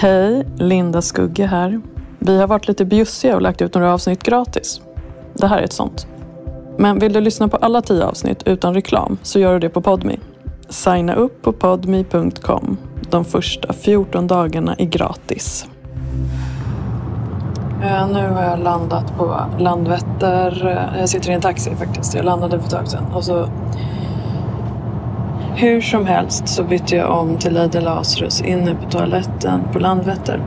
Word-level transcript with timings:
Hej, 0.00 0.46
Linda 0.56 1.02
Skugge 1.02 1.46
här. 1.46 1.80
Vi 2.18 2.38
har 2.40 2.46
varit 2.46 2.68
lite 2.68 2.84
bjussiga 2.84 3.34
och 3.34 3.42
lagt 3.42 3.62
ut 3.62 3.74
några 3.74 3.92
avsnitt 3.92 4.22
gratis. 4.22 4.80
Det 5.34 5.46
här 5.46 5.58
är 5.58 5.62
ett 5.62 5.72
sånt. 5.72 6.06
Men 6.76 6.98
vill 6.98 7.12
du 7.12 7.20
lyssna 7.20 7.48
på 7.48 7.56
alla 7.56 7.82
tio 7.82 8.04
avsnitt 8.04 8.42
utan 8.46 8.74
reklam 8.74 9.18
så 9.22 9.38
gör 9.38 9.52
du 9.52 9.58
det 9.58 9.68
på 9.68 9.80
Podmi. 9.80 10.18
Signa 10.68 11.14
upp 11.14 11.42
på 11.42 11.52
podmi.com. 11.52 12.76
De 13.10 13.24
första 13.24 13.72
14 13.72 14.26
dagarna 14.26 14.74
är 14.74 14.84
gratis. 14.84 15.66
Nu 18.12 18.28
har 18.28 18.42
jag 18.42 18.58
landat 18.58 19.18
på 19.18 19.40
Landvetter. 19.58 20.92
Jag 20.98 21.08
sitter 21.08 21.30
i 21.30 21.34
en 21.34 21.40
taxi 21.40 21.76
faktiskt. 21.76 22.14
Jag 22.14 22.24
landade 22.24 22.58
för 22.58 22.66
ett 22.66 22.72
tag 22.72 22.88
sedan. 22.88 23.04
Och 23.14 23.24
så... 23.24 23.48
Hur 25.60 25.80
som 25.80 26.06
helst 26.06 26.48
så 26.48 26.64
bytte 26.64 26.96
jag 26.96 27.20
om 27.20 27.38
till 27.38 27.54
Lady 27.54 27.80
Lazarus 27.80 28.40
inne 28.40 28.74
på 28.74 28.90
toaletten 28.90 29.60
på 29.72 29.78
Landvetter. 29.78 30.42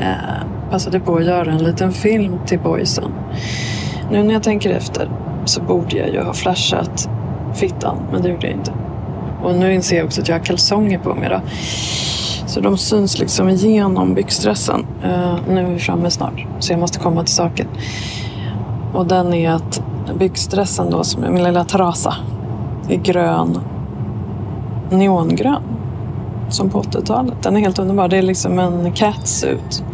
Eh, 0.00 0.70
passade 0.70 1.00
på 1.00 1.16
att 1.16 1.24
göra 1.24 1.52
en 1.52 1.64
liten 1.64 1.92
film 1.92 2.38
till 2.46 2.58
boysen. 2.58 3.12
Nu 4.10 4.22
när 4.22 4.34
jag 4.34 4.42
tänker 4.42 4.70
efter 4.70 5.08
så 5.44 5.62
borde 5.62 5.96
jag 5.96 6.08
ju 6.08 6.22
ha 6.22 6.32
flashat 6.32 7.08
fittan, 7.54 7.96
men 8.12 8.22
det 8.22 8.28
gjorde 8.28 8.46
jag 8.46 8.56
inte. 8.56 8.72
Och 9.42 9.54
nu 9.54 9.74
inser 9.74 9.96
jag 9.96 10.06
också 10.06 10.20
att 10.20 10.28
jag 10.28 10.38
har 10.38 10.44
kalsonger 10.44 10.98
på 10.98 11.14
mig 11.14 11.28
då. 11.28 11.40
Så 12.46 12.60
de 12.60 12.78
syns 12.78 13.18
liksom 13.18 13.48
igenom 13.48 14.14
byxdressen. 14.14 14.86
Uh, 15.04 15.36
nu 15.48 15.60
är 15.60 15.70
vi 15.70 15.78
framme 15.78 16.10
snart, 16.10 16.46
så 16.58 16.72
jag 16.72 16.80
måste 16.80 16.98
komma 16.98 17.24
till 17.24 17.34
saken. 17.34 17.66
Och 18.92 19.06
den 19.06 19.34
är 19.34 19.50
att 19.50 19.82
byxdressen 20.18 20.90
då, 20.90 21.04
som 21.04 21.24
är 21.24 21.30
min 21.30 21.42
lilla 21.42 21.64
trasa, 21.64 22.14
är 22.88 22.96
grön. 22.96 23.58
Neongrön. 24.92 25.62
Som 26.48 26.70
på 26.70 26.82
80-talet. 26.82 27.42
Den 27.42 27.56
är 27.56 27.60
helt 27.60 27.78
underbar. 27.78 28.08
Det 28.08 28.16
är 28.16 28.22
liksom 28.22 28.58
en 28.58 28.92
catsuit. 28.92 29.84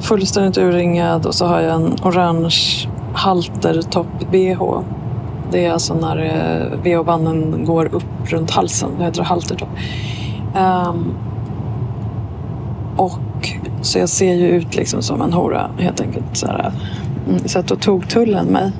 Fullständigt 0.00 0.58
urringad 0.58 1.26
och 1.26 1.34
så 1.34 1.46
har 1.46 1.60
jag 1.60 1.74
en 1.74 1.96
orange 2.02 2.88
haltertopp-bh. 3.14 4.82
Det 5.52 5.64
är 5.64 5.72
alltså 5.72 5.94
när 5.94 6.16
eh, 6.24 6.78
bh-banden 6.82 7.64
går 7.64 7.94
upp 7.94 8.32
runt 8.32 8.50
halsen. 8.50 8.90
Det 8.98 9.04
heter 9.04 9.22
haltertopp. 9.22 9.68
Um, 10.56 11.14
och 12.96 13.48
så 13.82 13.98
jag 13.98 14.08
ser 14.08 14.34
ju 14.34 14.48
ut 14.48 14.76
liksom 14.76 15.02
som 15.02 15.22
en 15.22 15.32
hora 15.32 15.70
helt 15.78 16.00
enkelt. 16.00 16.36
Så, 16.36 16.46
här. 16.46 16.72
Mm, 17.28 17.48
så 17.48 17.58
att 17.58 17.66
då 17.66 17.76
tog 17.76 18.08
tullen 18.08 18.46
mig. 18.46 18.72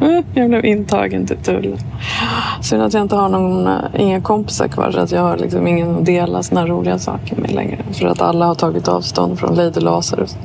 jag 0.34 0.48
blev 0.48 0.64
intagen 0.64 1.26
till 1.26 1.36
tullen. 1.36 1.78
Synd 2.64 2.82
att 2.82 2.94
jag 2.94 3.02
inte 3.02 3.16
har 3.16 3.28
någon, 3.28 3.66
eh, 3.66 3.74
inga 3.94 4.20
kompisar 4.20 4.68
kvar 4.68 4.90
så 4.90 5.00
att 5.00 5.12
jag 5.12 5.22
har 5.22 5.36
liksom 5.36 5.66
ingen 5.66 5.98
att 5.98 6.04
dela 6.04 6.42
såna 6.42 6.66
roliga 6.66 6.98
saker 6.98 7.36
med 7.36 7.50
längre. 7.50 7.78
För 7.92 8.06
att 8.06 8.22
alla 8.22 8.46
har 8.46 8.54
tagit 8.54 8.88
avstånd 8.88 9.38
från 9.38 9.54
Lady 9.54 9.80
Lazarus. 9.80 10.36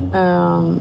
Um, 0.00 0.14
ehm, 0.14 0.80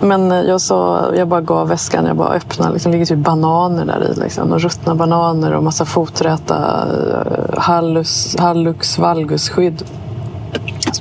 men 0.00 0.30
jag 0.30 0.60
sa, 0.60 1.04
jag 1.16 1.28
bara 1.28 1.40
gav 1.40 1.68
väskan, 1.68 2.06
jag 2.06 2.16
bara 2.16 2.28
öppnade. 2.28 2.72
Liksom, 2.72 2.92
det 2.92 2.98
ligger 2.98 3.06
typ 3.06 3.24
bananer 3.24 3.84
där 3.84 4.12
i. 4.12 4.20
Liksom, 4.20 4.52
och 4.52 4.60
ruttna 4.60 4.94
bananer 4.94 5.52
och 5.52 5.62
massa 5.62 5.84
foträta 5.84 6.86
eh, 6.88 7.58
hallus, 7.58 8.36
hallux 8.38 8.98
valgus-skydd. 8.98 9.84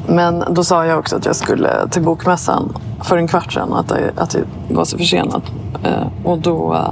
Men 0.08 0.44
då 0.50 0.64
sa 0.64 0.86
jag 0.86 1.00
också 1.00 1.16
att 1.16 1.26
jag 1.26 1.36
skulle 1.36 1.88
till 1.90 2.02
bokmässan 2.02 2.74
för 3.02 3.18
en 3.18 3.28
kvart 3.28 3.54
sedan. 3.54 3.74
Att 3.74 3.90
det, 3.90 4.12
att 4.16 4.30
det 4.30 4.74
var 4.76 4.86
så 4.86 4.98
försenat. 4.98 5.44
Eh, 5.84 6.08
och 6.24 6.38
då 6.38 6.86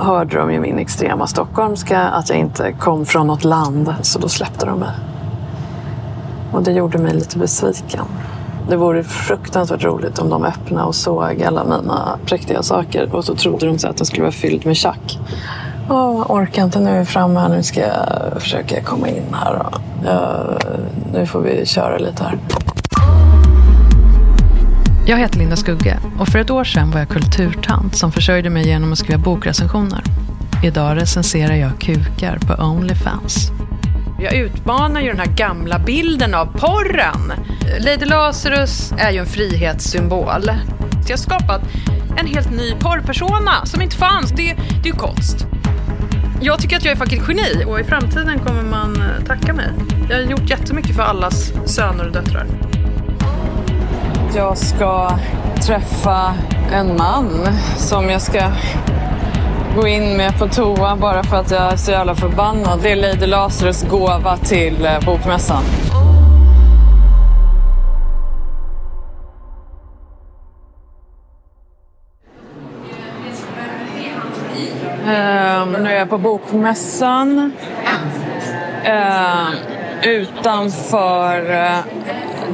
hörde 0.00 0.38
de 0.38 0.52
ju 0.52 0.60
min 0.60 0.78
extrema 0.78 1.26
stockholmska 1.26 2.00
att 2.00 2.28
jag 2.28 2.38
inte 2.38 2.72
kom 2.72 3.06
från 3.06 3.26
något 3.26 3.44
land. 3.44 3.94
Så 4.02 4.18
då 4.18 4.28
släppte 4.28 4.66
de 4.66 4.78
mig. 4.78 4.90
Och 6.52 6.62
det 6.62 6.72
gjorde 6.72 6.98
mig 6.98 7.14
lite 7.14 7.38
besviken. 7.38 8.04
Det 8.68 8.76
vore 8.76 9.04
fruktansvärt 9.04 9.84
roligt 9.84 10.18
om 10.18 10.30
de 10.30 10.44
öppnade 10.44 10.86
och 10.86 10.94
såg 10.94 11.42
alla 11.42 11.64
mina 11.64 12.18
präktiga 12.26 12.62
saker. 12.62 13.14
Och 13.14 13.24
så 13.24 13.34
trodde 13.34 13.66
de 13.66 13.78
sig 13.78 13.90
att 13.90 13.96
den 13.96 14.06
skulle 14.06 14.22
vara 14.22 14.32
fylld 14.32 14.66
med 14.66 14.76
tjack. 14.76 15.18
Åh, 15.90 16.26
orkar 16.28 16.64
inte, 16.64 16.80
nu 16.80 16.90
är 16.90 16.98
vi 16.98 17.04
framme 17.04 17.40
här. 17.40 17.48
Nu 17.48 17.62
ska 17.62 17.80
jag 17.80 18.42
försöka 18.42 18.82
komma 18.82 19.08
in 19.08 19.22
här. 19.32 19.66
Uh, 20.04 20.58
nu 21.12 21.26
får 21.26 21.40
vi 21.40 21.66
köra 21.66 21.98
lite 21.98 22.24
här. 22.24 22.38
Jag 25.10 25.18
heter 25.18 25.38
Linda 25.38 25.56
Skugge 25.56 25.98
och 26.18 26.28
för 26.28 26.38
ett 26.38 26.50
år 26.50 26.64
sedan 26.64 26.90
var 26.90 26.98
jag 26.98 27.08
kulturtant 27.08 27.96
som 27.96 28.12
försörjde 28.12 28.50
mig 28.50 28.66
genom 28.66 28.92
att 28.92 28.98
skriva 28.98 29.18
bokrecensioner. 29.18 30.02
Idag 30.64 30.96
recenserar 30.96 31.54
jag 31.54 31.80
kukar 31.80 32.38
på 32.38 32.64
Onlyfans. 32.64 33.50
Jag 34.20 34.34
utmanar 34.34 35.00
ju 35.00 35.08
den 35.08 35.18
här 35.18 35.36
gamla 35.36 35.78
bilden 35.78 36.34
av 36.34 36.46
porren. 36.46 37.32
Lady 37.80 38.04
Lazarus 38.04 38.92
är 38.98 39.10
ju 39.10 39.18
en 39.18 39.26
frihetssymbol. 39.26 40.50
Jag 41.08 41.12
har 41.12 41.16
skapat 41.16 41.62
en 42.16 42.26
helt 42.26 42.50
ny 42.50 42.74
porrpersona 42.74 43.66
som 43.66 43.82
inte 43.82 43.96
fanns. 43.96 44.30
Det, 44.30 44.56
det 44.82 44.88
är 44.88 44.92
ju 44.92 44.98
konst. 44.98 45.46
Jag 46.40 46.60
tycker 46.60 46.76
att 46.76 46.84
jag 46.84 46.92
är 46.92 46.96
fucking 46.96 47.22
geni 47.28 47.64
och 47.66 47.80
i 47.80 47.84
framtiden 47.84 48.38
kommer 48.38 48.62
man 48.62 48.96
eh, 48.96 49.24
tacka 49.26 49.52
mig. 49.52 49.68
Jag 50.08 50.16
har 50.16 50.22
gjort 50.22 50.50
jättemycket 50.50 50.96
för 50.96 51.02
allas 51.02 51.52
söner 51.66 52.06
och 52.06 52.12
döttrar. 52.12 52.46
Jag 54.34 54.58
ska 54.58 55.10
träffa 55.66 56.34
en 56.72 56.96
man 56.96 57.48
som 57.76 58.10
jag 58.10 58.22
ska 58.22 58.50
gå 59.76 59.86
in 59.88 60.16
med 60.16 60.38
på 60.38 60.48
toa 60.48 60.96
bara 60.96 61.22
för 61.22 61.36
att 61.36 61.50
jag 61.50 61.72
är 61.72 61.76
så 61.76 61.90
jävla 61.90 62.14
förbannad. 62.14 62.80
Det 62.82 62.92
är 62.92 62.96
Lady 62.96 63.26
Lazarus 63.26 63.82
gåva 63.90 64.36
till 64.36 64.86
eh, 64.86 65.04
bokmässan. 65.06 65.62
Ehm, 75.06 75.72
nu 75.72 75.90
är 75.90 75.98
jag 75.98 76.10
på 76.10 76.18
bokmässan. 76.18 77.52
Ehm, 78.84 79.54
utanför 80.02 81.50
eh, 81.50 81.78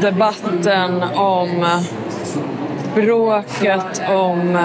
debatten 0.00 1.02
om 1.14 1.80
bråket 2.94 4.02
om 4.08 4.58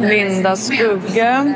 Linda 0.00 0.56
Skugge 0.56 1.54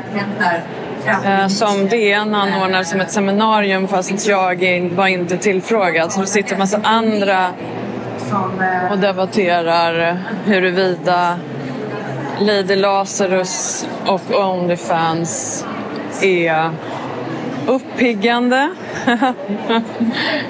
eh, 1.25 1.47
som 1.47 1.87
DN 1.87 2.35
anordnar 2.35 2.83
som 2.83 3.01
ett 3.01 3.11
seminarium 3.11 3.87
fast 3.87 4.27
jag 4.27 4.89
var 4.95 5.07
inte 5.07 5.37
tillfrågad. 5.37 6.11
Så 6.11 6.21
det 6.21 6.27
sitter 6.27 6.53
en 6.53 6.59
massa 6.59 6.79
andra 6.83 7.47
och 8.91 8.97
debatterar 8.97 10.17
huruvida 10.45 11.39
Lady 12.39 12.75
Lazarus 12.75 13.87
och 14.05 14.21
Onlyfans 14.31 15.65
är 16.21 16.71
uppiggande 17.67 18.69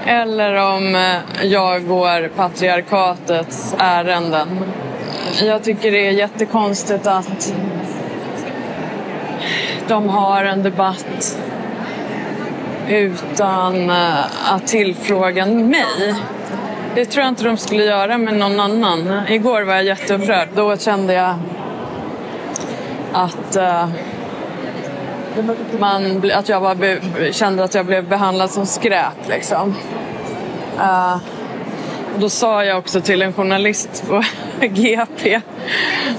eller 0.06 0.56
om 0.76 0.96
eh, 0.96 1.46
jag 1.46 1.88
går 1.88 2.28
patriarkatets 2.28 3.76
ärenden. 3.78 4.48
Jag 5.42 5.64
tycker 5.64 5.92
det 5.92 6.08
är 6.08 6.12
jättekonstigt 6.12 7.08
att 7.08 7.54
de 9.88 10.10
har 10.10 10.46
en 10.46 10.64
debatt 10.64 11.38
utan 12.90 13.90
eh, 13.90 14.54
att 14.54 14.68
tillfråga 14.68 15.46
mig. 15.46 16.16
Det 16.96 17.06
tror 17.06 17.24
jag 17.24 17.32
inte 17.32 17.44
de 17.44 17.58
skulle 17.58 17.84
göra 17.84 18.18
med 18.18 18.34
någon 18.34 18.60
annan. 18.60 19.22
Igår 19.30 19.62
var 19.62 19.74
jag 19.74 19.84
jätteupprörd. 19.84 20.48
Då 20.56 20.78
kände 20.78 21.14
jag 21.14 21.36
att 23.14 23.56
eh, 23.56 23.90
man, 25.80 26.32
att 26.34 26.50
jag 26.50 26.62
bara 26.62 26.76
be, 26.76 27.00
kände 27.32 27.64
att 27.64 27.74
jag 27.74 27.86
blev 27.86 28.10
behandlad 28.10 28.52
som 28.52 28.66
skräp. 28.66 29.28
Liksom. 29.30 29.76
Uh, 30.78 31.18
och 32.14 32.20
då 32.20 32.30
sa 32.30 32.64
jag 32.64 32.78
också 32.78 33.02
till 33.02 33.22
en 33.22 33.34
journalist 33.34 34.04
på 34.08 34.24
GP 34.68 35.42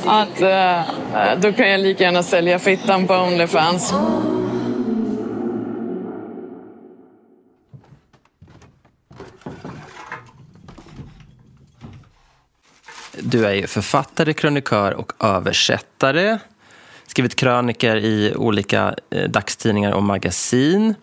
att 0.07 0.43
uh, 0.43 1.41
då 1.41 1.53
kan 1.53 1.71
jag 1.71 1.81
lika 1.81 2.05
gärna 2.05 2.23
sälja 2.23 2.59
fittan 2.59 3.07
på 3.07 3.15
Onlyfans. 3.15 3.95
Du 13.21 13.47
är 13.47 13.55
ju 13.55 13.67
författare, 13.67 14.33
krönikör 14.33 14.93
och 14.93 15.13
översättare. 15.21 16.39
Skrivit 17.09 17.37
krönikor 17.37 17.97
i 17.97 18.35
olika 18.37 18.95
eh, 19.11 19.31
dagstidningar 19.31 19.93
och 19.93 20.03
magasin. 20.03 20.95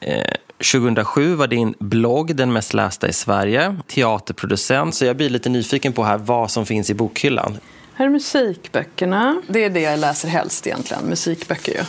Eh, 0.00 0.34
2007 0.72 1.34
var 1.34 1.46
din 1.46 1.74
blogg 1.78 2.36
den 2.36 2.52
mest 2.52 2.74
lästa 2.74 3.08
i 3.08 3.12
Sverige. 3.12 3.76
Teaterproducent. 3.86 4.94
Så 4.94 5.04
jag 5.04 5.16
blir 5.16 5.30
lite 5.30 5.48
nyfiken 5.48 5.92
på 5.92 6.04
här 6.04 6.18
vad 6.18 6.50
som 6.50 6.66
finns 6.66 6.90
i 6.90 6.94
bokhyllan. 6.94 7.58
Här 7.94 8.06
är 8.06 8.10
musikböckerna. 8.10 9.42
Det 9.48 9.64
är 9.64 9.70
det 9.70 9.80
jag 9.80 9.98
läser 9.98 10.28
helst 10.28 10.66
egentligen, 10.66 11.04
musikböcker 11.04 11.72
ju. 11.72 11.80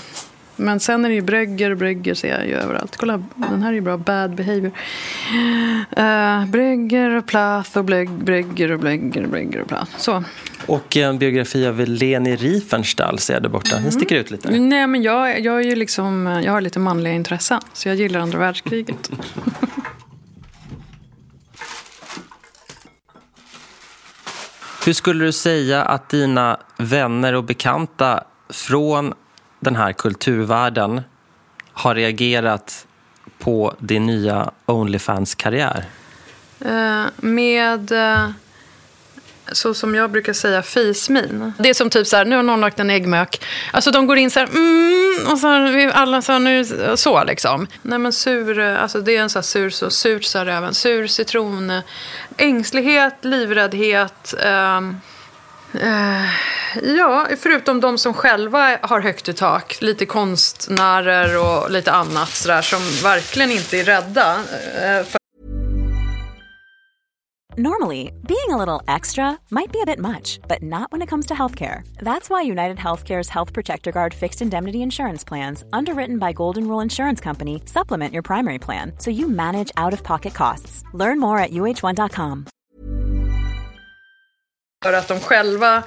Men 0.61 0.79
sen 0.79 1.05
är 1.05 1.09
det 1.09 1.15
ju 1.15 1.21
Brygger, 1.21 1.75
Brygger 1.75 2.13
ser 2.13 2.37
jag 2.37 2.47
ju 2.47 2.53
överallt. 2.53 2.97
Kolla, 2.97 3.23
den 3.35 3.63
här 3.63 3.69
är 3.69 3.73
ju 3.73 3.81
bra. 3.81 3.97
Bad 3.97 4.35
behavior. 4.35 4.71
Uh, 5.97 6.45
brygger 6.45 7.15
och 7.15 7.25
Plath 7.25 7.77
och 7.77 7.85
Blygg, 7.85 8.09
Brygger 8.09 8.71
och 8.71 8.79
Blygger 8.79 9.23
och 9.23 9.29
Brygger 9.29 9.61
och 9.61 9.67
Plath. 9.67 9.91
Så. 9.97 10.23
Och 10.65 10.97
en 10.97 11.19
biografi 11.19 11.67
av 11.67 11.79
Leni 11.79 12.35
Riefenstahl 12.35 13.19
ser 13.19 13.33
jag 13.33 13.43
där 13.43 13.49
borta. 13.49 13.79
Den 13.79 13.91
sticker 13.91 14.15
ut 14.15 14.31
lite. 14.31 14.51
Nej, 14.51 14.87
men 14.87 15.01
jag, 15.01 15.39
jag, 15.39 15.59
är 15.59 15.63
ju 15.65 15.75
liksom, 15.75 16.41
jag 16.45 16.51
har 16.51 16.61
lite 16.61 16.79
manliga 16.79 17.13
intressen. 17.13 17.61
Så 17.73 17.87
jag 17.87 17.95
gillar 17.95 18.19
andra 18.19 18.39
världskriget. 18.39 19.11
Hur 24.85 24.93
skulle 24.93 25.25
du 25.25 25.31
säga 25.31 25.83
att 25.83 26.09
dina 26.09 26.59
vänner 26.77 27.33
och 27.33 27.43
bekanta 27.43 28.23
från 28.49 29.13
den 29.61 29.75
här 29.75 29.93
kulturvärlden 29.93 31.01
har 31.73 31.95
reagerat 31.95 32.87
på 33.39 33.75
din 33.79 34.05
nya 34.05 34.51
Onlyfans-karriär? 34.65 35.85
Uh, 36.65 37.05
med... 37.17 37.91
Uh 37.91 38.29
så 39.51 39.73
som 39.73 39.95
jag 39.95 40.11
brukar 40.11 40.33
säga, 40.33 40.61
fismin. 40.61 41.53
Det 41.59 41.69
är 41.69 41.73
som 41.73 41.89
typ 41.89 42.07
så 42.07 42.17
här, 42.17 42.25
nu 42.25 42.35
har 42.35 42.43
någon 42.43 42.61
lagt 42.61 42.79
en 42.79 42.89
äggmök. 42.89 43.45
Alltså 43.71 43.91
de 43.91 44.07
går 44.07 44.17
in 44.17 44.31
så 44.31 44.39
här, 44.39 44.47
mm, 44.47 45.31
och 45.31 45.37
så 45.37 45.47
alla 45.93 46.21
så 46.21 46.31
här, 46.31 46.39
nu, 46.39 46.65
så 46.97 47.23
liksom. 47.23 47.67
Nej 47.81 47.99
men 47.99 48.13
sur, 48.13 48.59
eh, 48.59 48.81
alltså 48.81 49.01
det 49.01 49.17
är 49.17 49.21
en 49.21 49.29
så 49.29 49.39
här 49.39 49.43
sur, 49.43 49.69
så 49.69 49.89
surt 49.89 50.23
sa 50.23 50.45
räven, 50.45 50.73
sur 50.73 51.07
citron, 51.07 51.81
ängslighet, 52.37 53.15
livräddhet. 53.21 54.33
Uh, 54.45 54.93
Eh, 55.73 56.25
ja, 56.97 57.27
förutom 57.37 57.79
de 57.81 57.97
som 57.97 58.13
själva 58.13 58.77
har 58.81 59.01
högt 59.01 59.29
i 59.29 59.33
tak. 59.33 59.77
Lite 59.81 60.05
konstnärer 60.05 61.39
och 61.39 61.71
lite 61.71 61.91
annat 61.91 62.29
sådär 62.29 62.61
som 62.61 62.79
verkligen 63.03 63.51
inte 63.51 63.79
är 63.79 63.83
rädda. 63.83 64.35
Uh, 64.35 65.07
Normally, 67.57 68.13
being 68.27 68.49
a 68.49 68.57
little 68.57 68.81
extra 68.87 69.37
might 69.49 69.73
be 69.73 69.81
a 69.81 69.85
bit 69.85 69.99
much, 69.99 70.39
but 70.47 70.63
not 70.63 70.89
when 70.91 71.01
it 71.01 71.09
comes 71.09 71.25
to 71.27 71.33
healthcare. 71.33 71.83
That's 71.97 72.29
why 72.29 72.43
United 72.43 72.77
Healthcare's 72.77 73.27
Health 73.27 73.51
Protector 73.51 73.91
Guard 73.91 74.13
fixed 74.13 74.41
indemnity 74.41 74.81
insurance 74.81 75.25
plans, 75.25 75.65
underwritten 75.73 76.17
by 76.17 76.31
Golden 76.31 76.65
Rule 76.65 76.79
Insurance 76.79 77.19
Company, 77.19 77.61
supplement 77.65 78.13
your 78.13 78.23
primary 78.23 78.57
plan 78.57 78.93
so 78.99 79.11
you 79.11 79.27
manage 79.27 79.69
out 79.75 79.91
of 79.91 80.01
pocket 80.01 80.33
costs. 80.33 80.83
Learn 80.93 81.19
more 81.19 81.39
at 81.39 81.51
uh1.com. 81.51 82.45
För 84.83 84.93
att 84.93 85.07
de 85.07 85.19
själva 85.19 85.83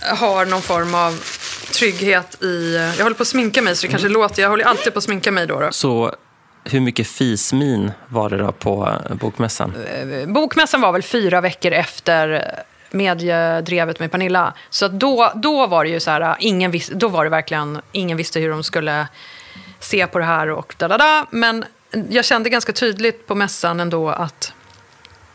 har 0.00 0.46
någon 0.46 0.62
form 0.62 0.94
av 0.94 1.24
trygghet 1.72 2.42
i... 2.42 2.76
Jag 2.98 3.04
håller 3.04 3.16
på 3.16 3.22
att 3.22 3.28
sminka 3.28 3.62
mig 3.62 3.76
så 3.76 3.86
det 3.86 3.90
kanske 3.90 4.08
mm. 4.08 4.20
låter... 4.20 4.42
Jag 4.42 4.48
håller 4.48 4.64
alltid 4.64 4.92
på 4.92 4.98
att 4.98 5.04
sminka 5.04 5.32
mig 5.32 5.46
då. 5.46 5.60
då. 5.60 5.68
Så 5.72 6.14
hur 6.64 6.80
mycket 6.80 7.06
fismin 7.06 7.92
var 8.08 8.30
det 8.30 8.36
då 8.38 8.52
på 8.52 8.98
eh, 9.10 9.14
bokmässan? 9.14 9.74
Eh, 9.86 10.28
bokmässan 10.28 10.80
var 10.80 10.92
väl 10.92 11.02
fyra 11.02 11.40
veckor 11.40 11.72
efter 11.72 12.44
mediedrevet 12.90 14.00
med 14.00 14.10
Pernilla. 14.10 14.54
Så 14.70 14.88
då, 14.88 15.32
då 15.34 15.66
var 15.66 15.84
det 15.84 15.90
ju 15.90 16.00
så 16.00 16.10
här, 16.10 16.36
ingen 16.40 16.70
vis, 16.70 16.90
då 16.94 17.08
var 17.08 17.24
det 17.24 17.30
verkligen, 17.30 17.80
ingen 17.92 18.16
visste 18.16 18.40
hur 18.40 18.50
de 18.50 18.64
skulle 18.64 19.06
se 19.80 20.06
på 20.06 20.18
det 20.18 20.24
här 20.24 20.50
och 20.50 20.74
da, 20.78 20.88
da, 20.88 20.98
da. 20.98 21.26
Men 21.30 21.64
jag 22.10 22.24
kände 22.24 22.50
ganska 22.50 22.72
tydligt 22.72 23.26
på 23.26 23.34
mässan 23.34 23.80
ändå 23.80 24.08
att 24.08 24.52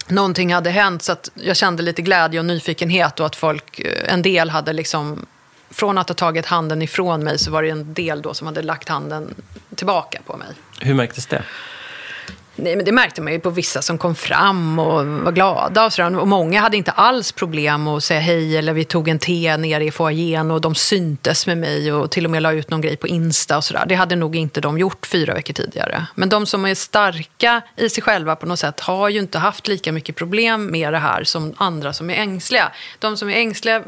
någonting 0.10 0.54
hade 0.54 0.70
hänt. 0.70 1.04
Så 1.04 1.12
att 1.12 1.32
jag 1.34 1.58
kände 1.58 1.84
lite 1.84 2.02
glädje 2.02 2.40
och 2.40 2.46
nyfikenhet 2.46 3.20
och 3.20 3.26
att 3.26 3.36
folk, 3.36 3.80
eh, 3.80 4.14
en 4.14 4.22
del 4.22 4.50
hade 4.50 4.74
liksom 4.74 5.26
från 5.70 5.98
att 5.98 6.10
ha 6.10 6.16
tagit 6.16 6.46
handen 6.46 6.82
ifrån 6.82 7.24
mig 7.24 7.40
så 7.40 7.52
var 7.52 7.64
det 7.64 7.70
en 7.70 7.94
del 7.94 8.22
då 8.22 8.34
som 8.34 8.48
hade 8.48 8.62
lagt 8.62 8.90
handen 8.90 9.36
tillbaka 9.76 10.20
på 10.26 10.38
mig. 10.38 10.48
Hur 10.82 10.94
märktes 10.94 11.26
det? 11.26 11.44
Nej, 12.60 12.76
men 12.76 12.86
det 12.86 12.92
märkte 12.92 13.22
man 13.22 13.34
ju 13.34 13.40
på 13.40 13.50
vissa 13.50 13.82
som 13.82 13.98
kom 13.98 14.16
fram 14.16 14.80
och 14.80 15.06
var 15.06 15.32
glada. 15.32 15.86
Och, 15.86 15.94
sådär. 15.94 16.20
och 16.20 16.28
Många 16.28 16.62
hade 16.62 16.78
inte 16.78 16.92
alls 16.92 17.32
problem 17.32 17.88
att 17.88 18.04
säga 18.04 18.20
hej 18.20 18.58
eller 18.58 18.74
vi 18.74 18.84
tog 18.84 19.08
en 19.08 19.20
te 19.20 19.58
nere 19.58 19.86
i 19.86 19.92
foajén 19.92 20.52
och 20.52 20.62
de 20.62 20.76
syntes 20.76 21.48
med 21.48 21.58
mig 21.58 21.94
och 21.94 22.12
till 22.12 22.26
och 22.26 22.32
med 22.32 22.42
la 22.42 22.52
ut 22.52 22.70
någon 22.70 22.82
grej 22.82 22.98
på 22.98 23.08
Insta 23.08 23.58
och 23.58 23.64
sådär. 23.64 23.86
Det 23.88 23.96
hade 23.96 24.16
nog 24.16 24.36
inte 24.36 24.62
de 24.62 24.78
gjort 24.78 25.06
fyra 25.06 25.34
veckor 25.34 25.54
tidigare. 25.54 26.08
Men 26.16 26.30
de 26.30 26.46
som 26.46 26.66
är 26.66 26.76
starka 26.76 27.62
i 27.76 27.90
sig 27.90 28.04
själva 28.04 28.36
på 28.36 28.46
något 28.46 28.60
sätt 28.60 28.80
har 28.80 29.10
ju 29.10 29.20
inte 29.20 29.40
haft 29.40 29.68
lika 29.68 29.92
mycket 29.92 30.16
problem 30.16 30.72
med 30.72 30.94
det 30.94 31.00
här 31.00 31.24
som 31.24 31.54
andra 31.58 31.94
som 31.94 32.10
är 32.10 32.16
ängsliga. 32.16 32.72
De 33.00 33.18
som 33.18 33.30
är 33.30 33.34
ängsliga 33.34 33.84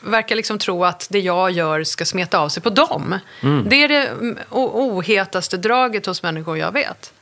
verkar 0.00 0.36
liksom 0.36 0.58
tro 0.58 0.84
att 0.84 1.08
det 1.10 1.20
jag 1.20 1.50
gör 1.50 1.84
ska 1.84 2.04
smeta 2.04 2.38
av 2.38 2.48
sig 2.48 2.62
på 2.62 2.70
dem. 2.70 3.18
Mm. 3.40 3.68
Det 3.68 3.84
är 3.84 3.88
det 3.88 4.10
ohetaste 4.50 5.56
draget 5.56 6.06
hos 6.06 6.22
människor 6.22 6.58
jag 6.58 6.72
vet. 6.72 7.12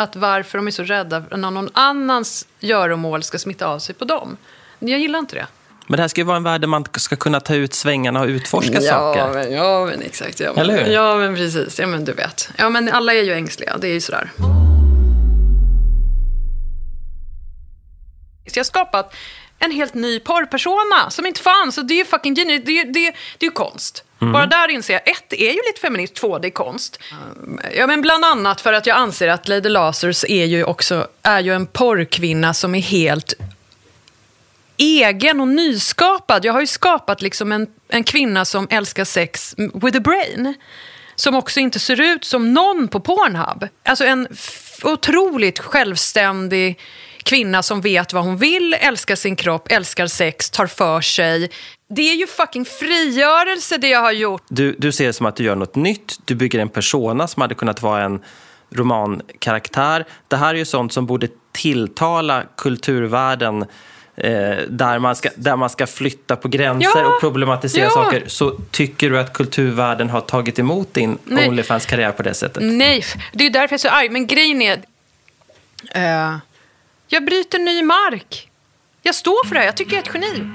Att 0.00 0.16
varför 0.16 0.58
de 0.58 0.66
är 0.66 0.70
så 0.70 0.82
rädda 0.82 1.22
när 1.30 1.50
någon 1.50 1.68
annans 1.72 2.46
göromål 2.60 3.22
ska 3.22 3.38
smitta 3.38 3.66
av 3.66 3.78
sig 3.78 3.94
på 3.94 4.04
dem. 4.04 4.36
Jag 4.78 5.00
gillar 5.00 5.18
inte 5.18 5.34
det. 5.36 5.46
Men 5.86 5.96
det 5.96 6.02
här 6.02 6.08
ska 6.08 6.20
ju 6.20 6.24
vara 6.24 6.36
en 6.36 6.42
värld 6.42 6.60
där 6.60 6.68
man 6.68 6.84
ska 6.94 7.16
kunna 7.16 7.40
ta 7.40 7.54
ut 7.54 7.74
svängarna 7.74 8.20
och 8.20 8.26
utforska 8.26 8.80
ja, 8.80 8.80
saker. 8.80 9.34
Men, 9.34 9.52
ja, 9.52 9.86
men 9.86 10.02
exakt. 10.02 10.40
Ja, 10.40 10.54
Eller 10.56 10.84
hur? 10.84 10.92
Ja, 10.92 11.16
men 11.16 11.34
precis. 11.34 11.78
Ja, 11.80 11.86
men 11.86 12.04
du 12.04 12.12
vet. 12.12 12.50
Ja, 12.56 12.70
men 12.70 12.88
alla 12.88 13.14
är 13.14 13.22
ju 13.22 13.32
ängsliga. 13.32 13.76
Det 13.80 13.88
är 13.88 13.92
ju 13.92 14.00
sådär. 14.00 14.30
Så 18.46 18.58
jag 18.58 18.60
har 18.60 18.64
skapat 18.64 19.14
en 19.60 19.70
helt 19.70 19.94
ny 19.94 20.20
porrpersona 20.20 21.10
som 21.10 21.26
inte 21.26 21.40
fanns. 21.40 21.78
Och 21.78 21.84
det 21.84 21.94
är 21.94 21.98
ju 21.98 22.04
fucking 22.04 22.34
genius. 22.34 22.62
Det 22.64 22.72
är 22.72 22.84
ju, 22.84 22.92
det 22.92 23.06
är, 23.06 23.14
det 23.38 23.46
är 23.46 23.50
konst. 23.50 24.04
Mm. 24.20 24.32
Bara 24.32 24.46
där 24.46 24.68
inser 24.68 24.94
jag, 24.94 25.08
ett, 25.08 25.32
är 25.32 25.50
ju 25.50 25.60
lite 25.66 25.80
feminist, 25.80 26.14
två, 26.14 26.38
det 26.38 26.48
är 26.48 26.50
konst. 26.50 26.98
Ja, 27.76 27.86
men 27.86 28.02
bland 28.02 28.24
annat 28.24 28.60
för 28.60 28.72
att 28.72 28.86
jag 28.86 28.96
anser 28.96 29.28
att 29.28 29.48
Lady 29.48 29.68
Lazarus 29.68 30.24
är 30.28 30.44
ju 30.44 30.64
också 30.64 31.06
är 31.22 31.40
ju 31.40 31.54
en 31.54 31.66
porrkvinna 31.66 32.54
som 32.54 32.74
är 32.74 32.80
helt 32.80 33.34
egen 34.76 35.40
och 35.40 35.48
nyskapad. 35.48 36.44
Jag 36.44 36.52
har 36.52 36.60
ju 36.60 36.66
skapat 36.66 37.22
liksom 37.22 37.52
en, 37.52 37.66
en 37.88 38.04
kvinna 38.04 38.44
som 38.44 38.66
älskar 38.70 39.04
sex 39.04 39.54
with 39.74 39.96
a 39.96 40.00
brain. 40.00 40.54
Som 41.14 41.34
också 41.34 41.60
inte 41.60 41.78
ser 41.78 42.00
ut 42.00 42.24
som 42.24 42.52
någon 42.52 42.88
på 42.88 43.00
Pornhub. 43.00 43.68
Alltså 43.82 44.04
en 44.04 44.28
otroligt 44.82 45.58
självständig 45.58 46.78
kvinna 47.22 47.62
som 47.62 47.80
vet 47.80 48.12
vad 48.12 48.24
hon 48.24 48.36
vill, 48.36 48.74
älskar 48.80 49.16
sin 49.16 49.36
kropp, 49.36 49.72
älskar 49.72 50.06
sex, 50.06 50.50
tar 50.50 50.66
för 50.66 51.00
sig. 51.00 51.50
Det 51.88 52.02
är 52.02 52.14
ju 52.14 52.26
fucking 52.26 52.64
frigörelse 52.64 53.78
det 53.78 53.88
jag 53.88 54.00
har 54.00 54.12
gjort. 54.12 54.42
Du, 54.48 54.76
du 54.78 54.92
ser 54.92 55.06
det 55.06 55.12
som 55.12 55.26
att 55.26 55.36
du 55.36 55.44
gör 55.44 55.56
något 55.56 55.74
nytt. 55.74 56.18
Du 56.24 56.34
bygger 56.34 56.58
en 56.58 56.68
persona 56.68 57.28
som 57.28 57.42
hade 57.42 57.54
kunnat 57.54 57.82
vara 57.82 58.02
en 58.02 58.20
romankaraktär. 58.70 60.04
Det 60.28 60.36
här 60.36 60.54
är 60.54 60.58
ju 60.58 60.64
sånt 60.64 60.92
som 60.92 61.06
borde 61.06 61.28
tilltala 61.52 62.42
kulturvärlden 62.56 63.62
eh, 64.16 64.56
där, 64.68 64.98
man 64.98 65.16
ska, 65.16 65.28
där 65.36 65.56
man 65.56 65.70
ska 65.70 65.86
flytta 65.86 66.36
på 66.36 66.48
gränser 66.48 67.00
ja, 67.00 67.14
och 67.14 67.20
problematisera 67.20 67.84
ja. 67.84 67.90
saker. 67.90 68.22
Så 68.26 68.50
tycker 68.70 69.10
du 69.10 69.18
att 69.18 69.32
kulturvärlden 69.32 70.10
har 70.10 70.20
tagit 70.20 70.58
emot 70.58 70.94
din 70.94 71.18
Onlyfans-karriär 71.48 72.12
på 72.12 72.22
det 72.22 72.34
sättet? 72.34 72.62
Nej, 72.62 73.04
det 73.32 73.46
är 73.46 73.50
därför 73.50 73.72
jag 73.72 73.78
är 73.78 73.78
så 73.78 73.88
arg. 73.88 74.08
Men 74.08 74.26
grejen 74.26 74.62
är... 74.62 74.76
Uh, 75.96 76.36
jag 77.12 77.24
bryter 77.24 77.58
ny 77.58 77.82
mark. 77.82 78.48
Jag 79.02 79.14
står 79.14 79.46
för 79.46 79.54
det 79.54 79.60
här. 79.60 79.66
Jag 79.66 79.76
tycker 79.76 79.96
jag 79.96 80.06
är 80.06 80.08
ett 80.08 80.14
geni. 80.14 80.48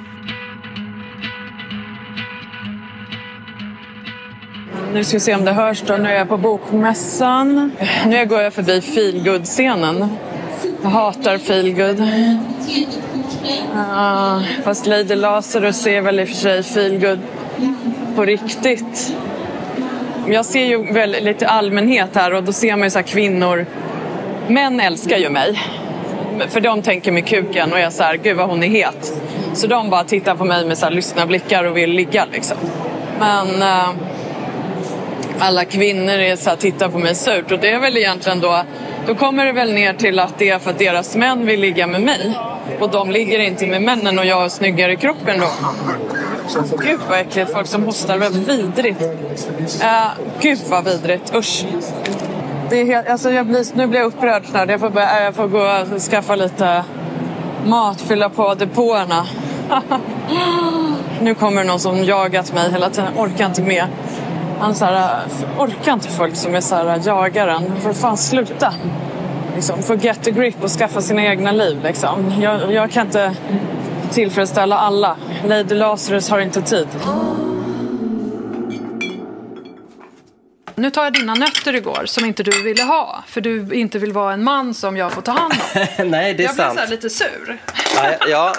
Nu 4.93 5.03
ska 5.03 5.15
vi 5.15 5.19
se 5.19 5.35
om 5.35 5.45
det 5.45 5.51
hörs 5.51 5.81
då. 5.81 5.97
Nu 5.97 6.09
är 6.09 6.13
jag 6.13 6.29
på 6.29 6.37
Bokmässan. 6.37 7.71
Nu 8.05 8.25
går 8.25 8.41
jag 8.41 8.53
förbi 8.53 8.81
feelgood-scenen. 8.81 10.17
Jag 10.81 10.89
hatar 10.89 11.37
feelgood. 11.37 11.99
Uh, 13.73 14.41
fast 14.63 14.85
Lady 14.85 15.15
Lazarus 15.15 15.87
är 15.87 16.01
väl 16.01 16.19
i 16.19 16.23
och 16.23 16.27
för 16.27 16.35
sig 16.35 16.63
feelgood 16.63 17.19
på 18.15 18.25
riktigt. 18.25 19.13
Jag 20.27 20.45
ser 20.45 20.65
ju 20.65 20.93
väl 20.93 21.11
lite 21.21 21.47
allmänhet 21.47 22.09
här 22.15 22.33
och 22.33 22.43
då 22.43 22.53
ser 22.53 22.75
man 22.75 22.83
ju 22.83 22.89
så 22.89 23.03
kvinnor. 23.03 23.65
Män 24.47 24.79
älskar 24.79 25.17
ju 25.17 25.29
mig 25.29 25.59
för 26.49 26.61
de 26.61 26.81
tänker 26.81 27.11
med 27.11 27.27
kuken 27.27 27.73
och 27.73 27.79
jag 27.79 27.93
så 27.93 28.03
här, 28.03 28.17
gud 28.17 28.37
vad 28.37 28.49
hon 28.49 28.63
är 28.63 28.67
het. 28.67 29.13
Så 29.53 29.67
de 29.67 29.89
bara 29.89 30.03
tittar 30.03 30.35
på 30.35 30.45
mig 30.45 30.65
med 30.65 30.77
så 30.77 30.85
här 30.85 30.93
lyssnarblickar 30.93 31.63
och 31.63 31.77
vill 31.77 31.91
ligga 31.91 32.25
liksom. 32.31 32.57
Men 33.19 33.61
eh, 33.61 33.89
alla 35.39 35.65
kvinnor 35.65 36.13
är 36.13 36.35
så 36.35 36.49
här, 36.49 36.57
tittar 36.57 36.89
på 36.89 36.99
mig 36.99 37.15
surt 37.15 37.51
och 37.51 37.59
det 37.59 37.69
är 37.69 37.79
väl 37.79 37.97
egentligen 37.97 38.39
då, 38.39 38.63
då 39.07 39.15
kommer 39.15 39.45
det 39.45 39.51
väl 39.51 39.73
ner 39.73 39.93
till 39.93 40.19
att 40.19 40.37
det 40.37 40.49
är 40.49 40.59
för 40.59 40.71
att 40.71 40.79
deras 40.79 41.15
män 41.15 41.45
vill 41.45 41.59
ligga 41.59 41.87
med 41.87 42.01
mig. 42.01 42.37
Och 42.79 42.89
de 42.89 43.11
ligger 43.11 43.39
inte 43.39 43.67
med 43.67 43.81
männen 43.81 44.19
och 44.19 44.25
jag 44.25 44.45
är 44.45 44.49
snyggare 44.49 44.93
i 44.93 44.95
kroppen 44.95 45.39
då. 45.39 45.47
Gud 46.83 46.99
vad 47.09 47.19
äckligt, 47.19 47.51
folk 47.51 47.67
som 47.67 47.83
hostar, 47.83 48.17
vad 48.17 48.33
vidrigt. 48.33 49.01
Uh, 49.81 50.07
gud 50.41 50.59
vad 50.69 50.85
vidrigt, 50.85 51.35
usch. 51.35 51.65
Det 52.69 52.81
är 52.81 52.85
helt, 52.85 53.09
alltså 53.09 53.31
jag 53.31 53.45
blir, 53.45 53.65
nu 53.73 53.87
blir 53.87 53.99
jag 53.99 54.07
upprörd 54.07 54.45
snart. 54.45 54.69
Jag 54.69 54.79
får, 54.79 54.89
börja, 54.89 55.17
äh, 55.19 55.23
jag 55.23 55.35
får 55.35 55.47
gå 55.47 55.95
och 55.95 56.01
skaffa 56.01 56.35
lite 56.35 56.83
mat, 57.65 58.01
fylla 58.01 58.29
på 58.29 58.53
depåerna. 58.53 59.25
nu 61.21 61.35
kommer 61.35 61.61
det 61.61 61.67
någon 61.67 61.79
som 61.79 62.03
jagat 62.03 62.53
mig 62.53 62.71
hela 62.71 62.89
tiden. 62.89 63.09
Orkar 63.17 63.45
inte 63.45 63.61
med. 63.61 63.85
Han 64.59 64.75
så 64.75 64.85
här, 64.85 64.93
äh, 64.93 65.61
orkar 65.61 65.93
inte 65.93 66.09
folk 66.09 66.35
som 66.35 66.55
är 66.55 66.61
så 66.61 66.75
här, 66.75 66.85
äh, 66.85 67.07
jagar 67.07 67.47
en. 67.47 67.93
Fan 67.93 68.17
sluta. 68.17 68.73
Liksom, 69.55 69.83
får 69.83 69.95
get 69.95 70.23
the 70.23 70.31
grip 70.31 70.63
och 70.63 70.69
skaffa 70.69 71.01
sina 71.01 71.25
egna 71.25 71.51
liv. 71.51 71.79
Liksom. 71.83 72.33
Jag, 72.41 72.73
jag 72.73 72.91
kan 72.91 73.05
inte 73.05 73.35
tillfredsställa 74.11 74.77
alla. 74.77 75.15
Lady 75.47 75.75
Lazarus 75.75 76.29
har 76.29 76.39
inte 76.39 76.61
tid. 76.61 76.87
Nu 80.77 80.91
tar 80.91 81.03
jag 81.03 81.13
dina 81.13 81.33
nötter 81.33 81.75
igår 81.75 82.03
som 82.05 82.25
inte 82.25 82.43
du 82.43 82.63
ville 82.63 82.83
ha. 82.83 83.23
För 83.27 83.41
du 83.41 83.67
inte 83.73 83.99
vill 83.99 84.11
vara 84.13 84.33
en 84.33 84.43
man 84.43 84.73
som 84.73 84.97
jag 84.97 85.11
får 85.11 85.21
ta 85.21 85.31
hand 85.31 85.53
om. 85.53 85.81
Nej, 86.11 86.33
det 86.33 86.43
är 86.43 86.45
jag 86.45 86.55
sant. 86.55 86.73
blev 86.73 86.73
så 86.73 86.79
här 86.79 86.87
lite 86.87 87.09
sur. 87.09 87.57
Ja, 87.95 88.13
ja, 88.27 88.53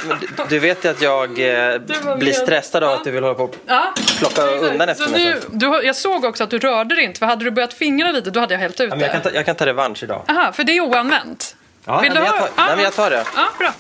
du- 0.49 0.59
vet 0.59 0.85
ju 0.85 0.89
att 0.89 1.03
jag 1.03 1.31
eh, 1.31 1.79
blir 2.19 2.33
stressad 2.33 2.85
av 2.85 2.91
Ja. 2.91 2.97
att 2.97 3.05
du 3.05 3.11
vill 3.11 3.23
hålla 3.23 3.35
på 3.35 3.45
och 3.45 3.55
Ja. 3.67 3.95
plocka 4.19 4.43
undan 4.43 4.89
efter 4.89 5.05
Så 5.05 5.11
mig. 5.11 5.25
nu, 5.25 5.41
du, 5.51 5.67
har- 5.67 5.83
jag 5.83 5.97
såg 5.97 6.25
också 6.25 6.45
att 6.45 6.51
du 6.51 6.59
rörde 6.59 6.95
dig 6.95 7.05
inte. 7.05 7.19
För 7.19 7.27
hade 7.27 7.45
du 7.45 7.51
börjat 7.51 7.75
fingra 7.75 8.13
lite 8.13 8.31
då 8.31 8.41
hade 8.41 8.55
jag 8.55 8.61
hällt 8.61 8.81
ut 8.81 8.89
Ja, 8.91 8.97
men 8.97 9.01
jag, 9.01 9.13
kan 9.13 9.23
det. 9.23 9.31
ta, 9.31 9.35
jag 9.37 9.47
kan 9.47 9.55
ta 9.57 9.67
revansch 9.67 10.03
idag. 10.03 10.23
Aha, 10.29 10.53
för 10.53 10.65
det 10.65 10.77
är 10.77 10.81
oanvänt. 10.81 11.57
Ja, 11.85 12.01
Vill 12.01 12.13
nej, 12.13 12.21
du 12.21 12.27
jag, 12.27 12.33
ha- 12.33 12.39
tar, 12.41 12.49
Ja, 12.57 12.65
nej, 12.67 12.75
men 12.77 12.85
jag 12.85 12.95
tar 12.95 13.11
det. 13.11 13.25
Ja, 13.37 13.49
bra. 13.59 13.73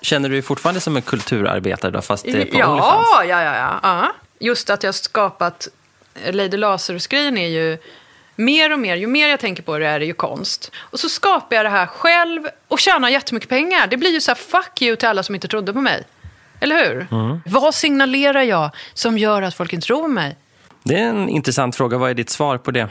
Känner 0.00 0.28
du 0.28 0.34
dig 0.34 0.42
fortfarande 0.42 0.80
som 0.80 0.96
en 0.96 1.02
kulturarbetare 1.02 1.90
då, 1.90 2.02
fast 2.02 2.24
det 2.24 2.44
på 2.44 2.58
Ja, 2.58 2.68
Onlyfans? 2.68 3.06
ja, 3.28 3.42
ja, 3.42 3.78
ja. 3.82 4.12
Just 4.40 4.70
att 4.70 4.82
jag 4.82 4.94
skapat... 4.94 5.68
Lady 6.30 6.56
Lazarus-grejen 6.56 7.38
är 7.38 7.48
ju... 7.48 7.78
Mer 8.36 8.72
och 8.72 8.78
mer, 8.78 8.96
ju 8.96 9.06
mer 9.06 9.28
jag 9.28 9.40
tänker 9.40 9.62
på 9.62 9.78
det 9.78 9.86
är 9.86 10.00
det 10.00 10.06
ju 10.06 10.14
konst. 10.14 10.72
Och 10.76 11.00
så 11.00 11.08
skapar 11.08 11.56
jag 11.56 11.64
det 11.64 11.70
här 11.70 11.86
själv 11.86 12.42
och 12.68 12.80
tjänar 12.80 13.08
jättemycket 13.08 13.48
pengar. 13.48 13.86
Det 13.86 13.96
blir 13.96 14.10
ju 14.10 14.20
så 14.20 14.30
här 14.30 14.36
fuck 14.36 14.82
you 14.82 14.96
till 14.96 15.08
alla 15.08 15.22
som 15.22 15.34
inte 15.34 15.48
trodde 15.48 15.72
på 15.72 15.80
mig. 15.80 16.04
Eller 16.60 16.84
hur? 16.84 17.06
Vad 17.46 17.74
signalerar 17.74 18.42
jag 18.42 18.70
som 18.94 19.18
gör 19.18 19.42
att 19.42 19.54
folk 19.54 19.72
inte 19.72 19.86
tror 19.86 20.02
på 20.02 20.08
mig? 20.08 20.36
Det 20.82 20.94
är 20.94 21.08
en 21.08 21.28
intressant 21.28 21.76
fråga. 21.76 21.98
Vad 21.98 22.10
är 22.10 22.14
ditt 22.14 22.30
svar 22.30 22.58
på 22.58 22.70
det? 22.70 22.88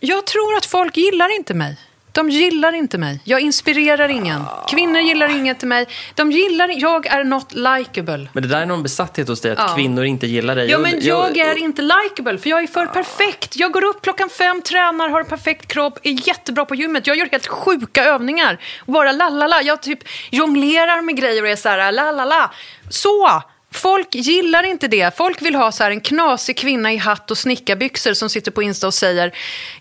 Jag 0.00 0.26
tror 0.26 0.56
att 0.56 0.66
folk 0.66 0.96
gillar 0.96 1.36
inte 1.36 1.54
mig. 1.54 1.76
De 2.16 2.30
gillar 2.30 2.72
inte 2.72 2.98
mig. 2.98 3.20
Jag 3.24 3.40
inspirerar 3.40 4.08
ingen. 4.08 4.44
Kvinnor 4.70 5.00
gillar 5.00 5.28
inget 5.28 5.58
till 5.58 5.68
mig. 5.68 5.86
De 6.14 6.32
gillar 6.32 6.68
Jag 6.68 7.06
är 7.06 7.24
not 7.24 7.54
likable. 7.54 8.28
Men 8.32 8.42
det 8.42 8.48
där 8.48 8.60
är 8.60 8.66
någon 8.66 8.82
besatthet 8.82 9.28
hos 9.28 9.40
dig, 9.40 9.52
att 9.52 9.58
Ja. 9.58 9.74
kvinnor 9.74 10.04
inte 10.04 10.26
gillar 10.26 10.56
dig. 10.56 10.70
Ja, 10.70 10.78
men 10.78 11.00
jag 11.00 11.36
är 11.36 11.58
inte 11.58 11.82
likable 11.82 12.38
för 12.38 12.50
jag 12.50 12.62
är 12.62 12.66
för 12.66 12.86
perfekt. 12.86 13.56
Jag 13.56 13.72
går 13.72 13.84
upp 13.84 14.02
klockan 14.02 14.28
fem, 14.28 14.62
tränar, 14.62 15.08
har 15.08 15.20
en 15.20 15.26
perfekt 15.26 15.66
kropp, 15.66 15.98
är 16.02 16.28
jättebra 16.28 16.64
på 16.64 16.74
gymmet. 16.74 17.06
Jag 17.06 17.16
gör 17.16 17.28
helt 17.32 17.46
sjuka 17.46 18.04
övningar. 18.04 18.58
Bara 18.86 19.12
la 19.12 19.28
la 19.28 19.46
la. 19.46 19.62
Jag 19.62 19.82
typ 19.82 19.98
jonglerar 20.30 21.02
med 21.02 21.16
grejer 21.16 21.42
och 21.42 21.48
är 21.48 21.56
så 21.56 21.68
här 21.68 21.92
la 21.92 22.12
la 22.12 22.24
la. 22.24 22.52
Så! 22.90 23.42
Folk 23.72 24.14
gillar 24.14 24.62
inte 24.62 24.88
det. 24.88 25.16
Folk 25.16 25.42
vill 25.42 25.54
ha 25.54 25.72
så 25.72 25.82
här 25.84 25.90
en 25.90 26.00
knasig 26.00 26.56
kvinna 26.56 26.92
i 26.92 26.96
hatt 26.96 27.30
och 27.30 27.38
snickarbyxor 27.38 28.14
som 28.14 28.30
sitter 28.30 28.50
på 28.50 28.62
Insta 28.62 28.86
och 28.86 28.94
säger 28.94 29.32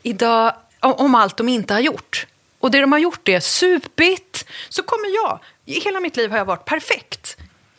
idag 0.03 0.53
om- 0.93 1.15
allt 1.15 1.37
de 1.37 1.49
inte 1.49 1.73
har 1.73 1.81
gjort. 1.81 2.27
Och 2.59 2.71
det 2.71 2.81
de 2.81 2.91
har 2.91 2.99
gjort 2.99 3.27
är 3.29 3.39
supigt. 3.39 4.45
Så 4.69 4.83
kommer 4.83 5.15
jag. 5.23 5.39
I 5.65 5.79
hela 5.79 5.99
mitt 5.99 6.17
liv 6.17 6.31
har 6.31 6.37
jag 6.37 6.45
varit 6.45 6.65
perfekt. 6.65 7.37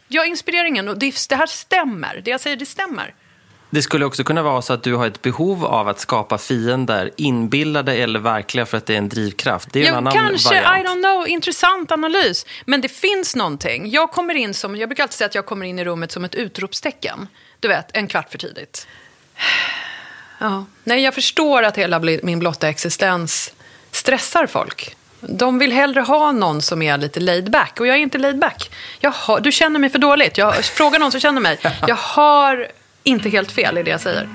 Jag 0.08 0.26
inspirerar 0.26 0.64
ingen 0.64 0.88
och 0.88 0.98
det, 0.98 1.14
det 1.28 1.34
här 1.36 1.46
stämmer. 1.46 2.20
Det 2.24 2.30
jag 2.30 2.40
säger, 2.40 2.56
det 2.56 2.66
stämmer. 2.66 3.14
Det 3.70 3.82
skulle 3.82 4.04
också 4.04 4.24
kunna 4.24 4.42
vara 4.42 4.62
så 4.62 4.72
att 4.72 4.82
du 4.82 4.94
har 4.94 5.06
ett 5.06 5.22
behov 5.22 5.64
av 5.64 5.88
att 5.88 6.00
skapa 6.00 6.38
fiender, 6.38 7.10
inbillade 7.16 7.94
eller 7.94 8.18
verkliga, 8.18 8.66
för 8.66 8.76
att 8.76 8.86
det 8.86 8.94
är 8.94 8.98
en 8.98 9.08
drivkraft. 9.08 9.72
Det 9.72 9.78
är 9.78 9.82
ju 9.82 9.86
en 9.88 9.92
Ja, 9.92 9.98
annan 9.98 10.12
kanske, 10.12 10.48
variant. 10.62 10.86
I 10.86 10.88
don't 10.88 11.02
know, 11.02 11.28
intressant 11.28 11.92
analys. 11.92 12.46
Men 12.64 12.80
det 12.80 12.88
finns 12.88 13.36
någonting. 13.36 13.90
Jag 13.90 14.10
kommer 14.10 14.34
in 14.34 14.54
som, 14.54 14.76
jag 14.76 14.88
brukar 14.88 15.02
alltid 15.02 15.14
säga 15.14 15.26
att 15.26 15.34
jag 15.34 15.46
kommer 15.46 15.66
in 15.66 15.78
i 15.78 15.84
rummet 15.84 16.12
som 16.12 16.24
ett 16.24 16.34
utropstecken. 16.34 17.28
Du 17.60 17.68
vet, 17.68 17.96
en 17.96 18.06
kvart 18.06 18.30
för 18.30 18.38
tidigt. 18.38 18.86
Ja. 20.38 20.64
Nej, 20.84 21.00
jag 21.02 21.14
förstår 21.14 21.62
att 21.62 21.78
hela 21.78 22.00
min 22.22 22.38
blotta 22.38 22.68
existens 22.68 23.52
stressar 23.90 24.46
folk. 24.46 24.96
De 25.20 25.58
vill 25.58 25.72
hellre 25.72 26.00
ha 26.00 26.32
någon 26.32 26.62
som 26.62 26.82
är 26.82 26.98
lite 26.98 27.20
laid 27.20 27.50
back. 27.50 27.80
Och 27.80 27.86
jag 27.86 27.96
är 27.96 28.00
inte 28.00 28.18
laid 28.18 28.38
back. 28.38 28.70
Jag 29.00 29.10
har, 29.10 29.40
du 29.40 29.52
känner 29.52 29.80
mig 29.80 29.90
för 29.90 29.98
dåligt. 29.98 30.38
Jag, 30.38 30.64
fråga 30.64 30.98
någon 30.98 31.12
som 31.12 31.20
känner 31.20 31.40
mig. 31.40 31.58
Jag 31.86 31.96
har 31.96 32.68
inte 33.02 33.28
helt 33.28 33.52
fel 33.52 33.78
i 33.78 33.82
det 33.82 33.90
jag 33.90 34.00
säger. 34.00 34.28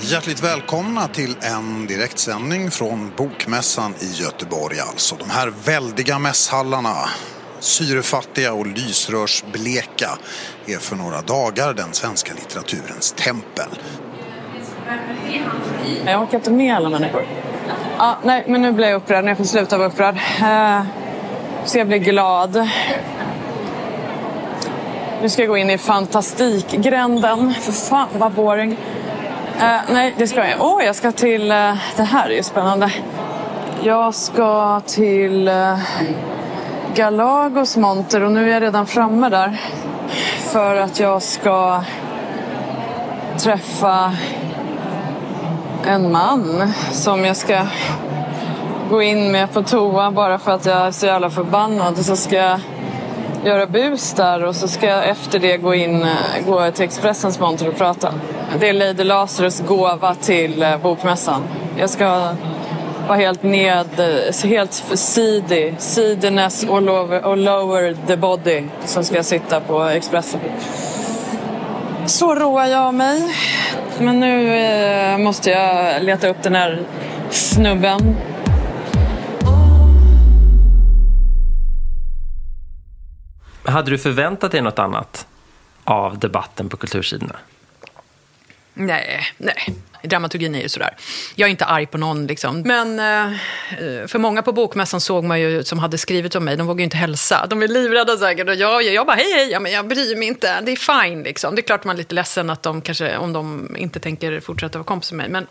Hjärtligt 0.00 0.42
välkomna 0.42 1.08
till 1.08 1.36
en 1.40 1.86
direktsändning 1.86 2.70
från 2.70 3.12
Bokmässan 3.16 3.94
i 4.00 4.12
Göteborg. 4.22 4.80
Alltså 4.80 5.16
de 5.16 5.30
här 5.30 5.52
väldiga 5.64 6.18
mässhallarna, 6.18 7.08
syrefattiga 7.60 8.52
och 8.52 8.66
lysrörsbleka, 8.66 10.10
är 10.66 10.78
för 10.78 10.96
några 10.96 11.20
dagar 11.20 11.74
den 11.74 11.92
svenska 11.92 12.32
litteraturens 12.34 13.12
tempel. 13.12 13.68
Jag 16.06 16.22
orkar 16.22 16.38
inte 16.38 16.50
med 16.50 16.76
alla 16.76 16.88
människor. 16.88 17.26
Ja, 17.98 18.18
nej, 18.22 18.44
men 18.46 18.62
nu 18.62 18.72
blir 18.72 18.88
jag 18.88 18.96
upprörd. 18.96 19.24
Nu 19.24 19.34
får 19.34 19.44
jag 19.44 19.50
sluta 19.50 19.78
vara 19.78 19.88
upprörd. 19.88 20.14
Uh, 20.14 20.86
så 21.64 21.78
jag 21.78 21.86
blir 21.86 21.98
glad. 21.98 22.68
Nu 25.22 25.28
ska 25.28 25.42
jag 25.42 25.48
gå 25.48 25.56
in 25.56 25.70
i 25.70 25.78
fantastikgränden. 25.78 27.54
För 27.54 27.72
fan 27.72 28.08
vad 28.12 28.32
boring. 28.32 28.70
Uh, 28.70 29.80
nej, 29.90 30.14
det 30.18 30.28
ska 30.28 30.48
jag. 30.48 30.60
Åh, 30.60 30.78
oh, 30.78 30.84
jag 30.84 30.96
ska 30.96 31.12
till... 31.12 31.42
Uh, 31.42 31.74
det 31.96 32.02
här 32.02 32.30
är 32.30 32.34
ju 32.34 32.42
spännande. 32.42 32.92
Jag 33.82 34.14
ska 34.14 34.80
till 34.86 35.48
uh, 35.48 35.78
Galagos 36.94 37.76
monter 37.76 38.22
och 38.22 38.32
nu 38.32 38.48
är 38.48 38.54
jag 38.54 38.62
redan 38.62 38.86
framme 38.86 39.28
där. 39.28 39.60
För 40.38 40.76
att 40.76 41.00
jag 41.00 41.22
ska 41.22 41.82
träffa 43.38 44.12
en 45.86 46.12
man 46.12 46.72
som 46.92 47.24
jag 47.24 47.36
ska 47.36 47.66
gå 48.90 49.02
in 49.02 49.32
med 49.32 49.52
på 49.52 49.62
toa 49.62 50.10
bara 50.10 50.38
för 50.38 50.52
att 50.52 50.66
jag 50.66 50.76
är 50.76 50.90
så 50.90 51.06
jävla 51.06 51.30
förbannad. 51.30 52.04
Så 52.04 52.16
ska 52.16 52.36
jag 52.36 52.60
göra 53.44 53.66
bus 53.66 54.12
där 54.12 54.44
och 54.44 54.56
så 54.56 54.68
ska 54.68 54.86
jag 54.86 55.08
efter 55.08 55.38
det 55.38 55.56
gå 55.56 55.74
in 55.74 56.06
gå 56.46 56.70
till 56.70 56.84
Expressens 56.84 57.40
monter 57.40 57.68
och 57.68 57.76
prata. 57.76 58.12
Det 58.60 58.68
är 58.68 58.72
Lady 58.72 59.04
Lazarus 59.04 59.60
gåva 59.60 60.14
till 60.14 60.62
eh, 60.62 60.76
bokmässan. 60.76 61.42
Jag 61.76 61.90
ska 61.90 62.34
vara 63.08 63.18
helt 63.18 63.42
ned, 63.42 63.86
eh, 63.98 64.50
helt 64.50 64.72
seedy, 64.94 65.74
seediness 65.78 66.64
all 66.64 66.88
over, 66.88 67.20
all 67.20 67.48
over 67.48 67.96
the 68.06 68.16
body. 68.16 68.64
Så 68.84 69.04
ska 69.04 69.22
sitta 69.22 69.60
på 69.60 69.82
Expressen. 69.82 70.40
Så 72.06 72.34
roar 72.34 72.66
jag 72.66 72.94
mig. 72.94 73.36
Men 74.00 74.20
nu 74.20 74.58
eh, 74.58 75.18
måste 75.18 75.50
jag 75.50 76.02
leta 76.02 76.28
upp 76.28 76.42
den 76.42 76.54
här 76.54 76.82
snubben. 77.30 78.16
Hade 83.64 83.90
du 83.90 83.98
förväntat 83.98 84.52
dig 84.52 84.60
något 84.60 84.78
annat 84.78 85.26
av 85.84 86.18
debatten 86.18 86.68
på 86.68 86.76
kultursidorna? 86.76 87.36
Nej, 88.74 89.20
nej. 89.38 89.74
Dramaturgin 90.02 90.54
är 90.54 90.62
ju 90.62 90.68
sådär. 90.68 90.96
Jag 91.34 91.46
är 91.46 91.50
inte 91.50 91.64
arg 91.64 91.86
på 91.86 91.98
någon. 91.98 92.26
Liksom. 92.26 92.60
Men 92.60 92.98
eh, 92.98 93.36
för 94.06 94.18
många 94.18 94.42
på 94.42 94.52
bokmässan 94.52 95.00
såg 95.00 95.24
man 95.24 95.40
ju 95.40 95.64
som 95.64 95.78
hade 95.78 95.98
skrivit 95.98 96.34
om 96.34 96.44
mig, 96.44 96.56
de 96.56 96.66
vågar 96.66 96.78
ju 96.78 96.84
inte 96.84 96.96
hälsa. 96.96 97.46
De 97.50 97.62
är 97.62 97.68
livrädda 97.68 98.16
säkert. 98.16 98.48
Och 98.48 98.54
jag, 98.54 98.82
jag 98.82 99.06
bara, 99.06 99.16
hej, 99.16 99.32
hej, 99.32 99.50
ja, 99.50 99.60
men 99.60 99.72
jag 99.72 99.88
bryr 99.88 100.16
mig 100.16 100.28
inte. 100.28 100.60
Det 100.60 100.72
är 100.72 101.04
fine. 101.06 101.22
Liksom. 101.22 101.54
Det 101.54 101.60
är 101.60 101.62
klart 101.62 101.84
man 101.84 101.96
är 101.96 101.98
lite 101.98 102.14
ledsen 102.14 102.50
att 102.50 102.62
de 102.62 102.80
kanske, 102.80 103.16
om 103.16 103.32
de 103.32 103.76
inte 103.76 104.00
tänker 104.00 104.40
fortsätta 104.40 104.78
vara 104.78 104.86
kompis 104.86 105.12
med 105.12 105.30
mig. 105.30 105.42
Men 105.42 105.46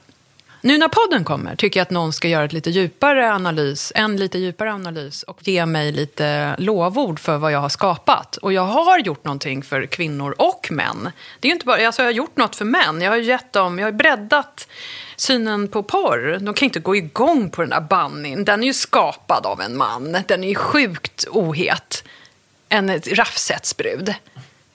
nu 0.61 0.77
när 0.77 0.87
podden 0.87 1.23
kommer 1.23 1.55
tycker 1.55 1.79
jag 1.79 1.85
att 1.85 1.91
någon 1.91 2.13
ska 2.13 2.27
göra 2.27 2.45
ett 2.45 2.53
lite 2.53 2.69
djupare 2.69 3.33
analys, 3.33 3.91
en 3.95 4.17
lite 4.17 4.39
djupare 4.39 4.73
analys 4.73 5.23
och 5.23 5.47
ge 5.47 5.65
mig 5.65 5.91
lite 5.91 6.55
lovord 6.57 7.19
för 7.19 7.37
vad 7.37 7.51
jag 7.51 7.59
har 7.59 7.69
skapat. 7.69 8.37
Och 8.37 8.53
jag 8.53 8.65
har 8.65 8.99
gjort 8.99 9.23
någonting 9.23 9.63
för 9.63 9.85
kvinnor 9.85 10.35
och 10.37 10.67
män. 10.71 11.11
Det 11.39 11.47
är 11.47 11.49
ju 11.49 11.53
inte 11.53 11.65
bara, 11.65 11.87
alltså 11.87 12.01
jag 12.01 12.07
har 12.07 12.13
gjort 12.13 12.37
något 12.37 12.55
för 12.55 12.65
män. 12.65 13.01
Jag 13.01 13.11
har 13.11 13.17
gett 13.17 13.53
dem, 13.53 13.79
jag 13.79 13.87
har 13.87 13.91
breddat 13.91 14.67
synen 15.15 15.67
på 15.67 15.83
porr. 15.83 16.39
De 16.39 16.53
kan 16.53 16.65
inte 16.65 16.79
gå 16.79 16.95
igång 16.95 17.49
på 17.49 17.61
den 17.61 17.69
där 17.69 17.81
bannyn. 17.81 18.45
Den 18.45 18.63
är 18.63 18.67
ju 18.67 18.73
skapad 18.73 19.45
av 19.45 19.61
en 19.61 19.77
man. 19.77 20.17
Den 20.27 20.43
är 20.43 20.49
ju 20.49 20.55
sjukt 20.55 21.27
ohet. 21.31 22.03
En 22.69 22.99
raffsetsbrud. 22.99 24.15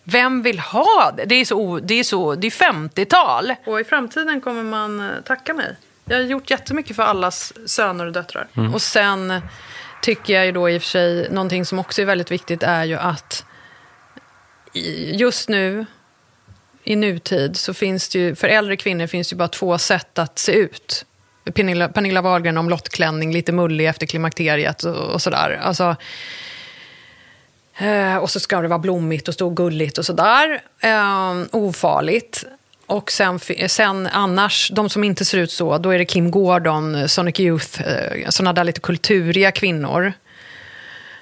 Vem 0.04 0.42
vill 0.42 0.58
ha 0.58 1.12
det? 1.16 1.24
Det 1.24 1.34
är, 1.34 1.44
så, 1.44 1.78
det 1.78 1.94
är, 1.94 2.04
så, 2.04 2.34
det 2.34 2.46
är 2.46 2.50
50-tal. 2.50 3.54
Och 3.66 3.80
i 3.80 3.84
framtiden 3.84 4.40
kommer 4.40 4.62
man 4.62 5.00
eh, 5.00 5.20
tacka 5.24 5.54
mig. 5.54 5.76
Jag 6.04 6.16
har 6.16 6.22
gjort 6.22 6.50
jättemycket 6.50 6.96
för 6.96 7.02
allas 7.02 7.52
söner 7.66 8.06
och 8.06 8.12
döttrar. 8.12 8.46
Och 8.74 8.82
sen 8.82 9.40
tycker 10.02 10.34
jag 10.34 10.46
ju 10.46 10.52
då 10.52 10.70
i 10.70 10.78
och 10.78 10.82
för 10.82 10.88
sig, 10.88 11.28
någonting 11.30 11.64
som 11.64 11.78
också 11.78 12.02
är 12.02 12.06
väldigt 12.06 12.30
viktigt 12.30 12.62
är 12.62 12.84
ju 12.84 12.96
att 12.96 13.44
just 15.12 15.48
nu, 15.48 15.86
i 16.84 16.96
nutid, 16.96 17.56
så 17.56 17.74
finns 17.74 18.08
det 18.08 18.18
ju, 18.18 18.34
för 18.34 18.48
äldre 18.48 18.76
kvinnor 18.76 19.06
finns 19.06 19.28
det 19.28 19.32
ju 19.34 19.38
bara 19.38 19.48
två 19.48 19.78
sätt 19.78 20.18
att 20.18 20.38
se 20.38 20.52
ut. 20.52 21.04
Pernilla, 21.54 21.88
Pernilla 21.88 22.22
Wahlgren 22.22 22.58
om 22.58 22.70
lottklänning, 22.70 23.32
lite 23.32 23.52
mullig 23.52 23.86
efter 23.86 24.06
klimakteriet 24.06 24.82
och, 24.82 24.96
och 24.96 25.22
sådär. 25.22 25.60
Alltså, 25.62 25.96
Eh, 27.76 28.16
och 28.16 28.30
så 28.30 28.40
ska 28.40 28.60
det 28.60 28.68
vara 28.68 28.78
blommigt 28.78 29.28
och 29.28 29.34
stå 29.34 29.50
gulligt 29.50 29.98
och 29.98 30.06
sådär. 30.06 30.62
Eh, 30.80 31.42
ofarligt. 31.50 32.44
Och 32.86 33.12
sen, 33.12 33.40
sen 33.68 34.06
annars, 34.06 34.70
de 34.74 34.90
som 34.90 35.04
inte 35.04 35.24
ser 35.24 35.38
ut 35.38 35.50
så, 35.50 35.78
då 35.78 35.90
är 35.90 35.98
det 35.98 36.04
Kim 36.04 36.30
Gordon, 36.30 36.94
eh, 36.94 37.06
Sonic 37.06 37.40
Youth, 37.40 37.82
eh, 37.82 38.28
sådana 38.28 38.52
där 38.52 38.64
lite 38.64 38.80
kulturiga 38.80 39.52
kvinnor. 39.52 40.12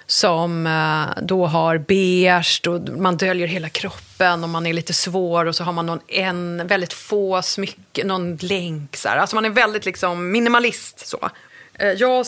Som 0.06 0.66
eh, 0.66 1.22
då 1.22 1.46
har 1.46 1.78
beige, 1.78 2.62
och 2.66 2.98
man 2.98 3.16
döljer 3.16 3.46
hela 3.46 3.68
kroppen 3.68 4.42
och 4.42 4.48
man 4.48 4.66
är 4.66 4.72
lite 4.72 4.92
svår 4.92 5.46
och 5.46 5.56
så 5.56 5.64
har 5.64 5.72
man 5.72 5.86
någon 5.86 6.00
en, 6.08 6.66
väldigt 6.66 6.92
få 6.92 7.42
smycken, 7.42 8.06
någon 8.06 8.36
länk. 8.36 8.96
Så 8.96 9.08
här. 9.08 9.16
Alltså 9.16 9.36
man 9.36 9.44
är 9.44 9.50
väldigt 9.50 9.84
liksom 9.84 10.30
minimalist. 10.30 11.06
så. 11.06 11.30
Eh, 11.74 11.88
jag, 11.88 12.26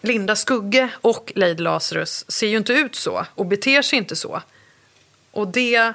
Linda 0.00 0.36
Skugge 0.36 0.88
och 1.00 1.32
Lady 1.36 1.62
Lazarus 1.62 2.30
ser 2.30 2.46
ju 2.46 2.56
inte 2.56 2.72
ut 2.72 2.94
så 2.94 3.26
och 3.34 3.46
beter 3.46 3.82
sig 3.82 3.98
inte 3.98 4.16
så. 4.16 4.42
Och 5.30 5.48
det 5.48 5.92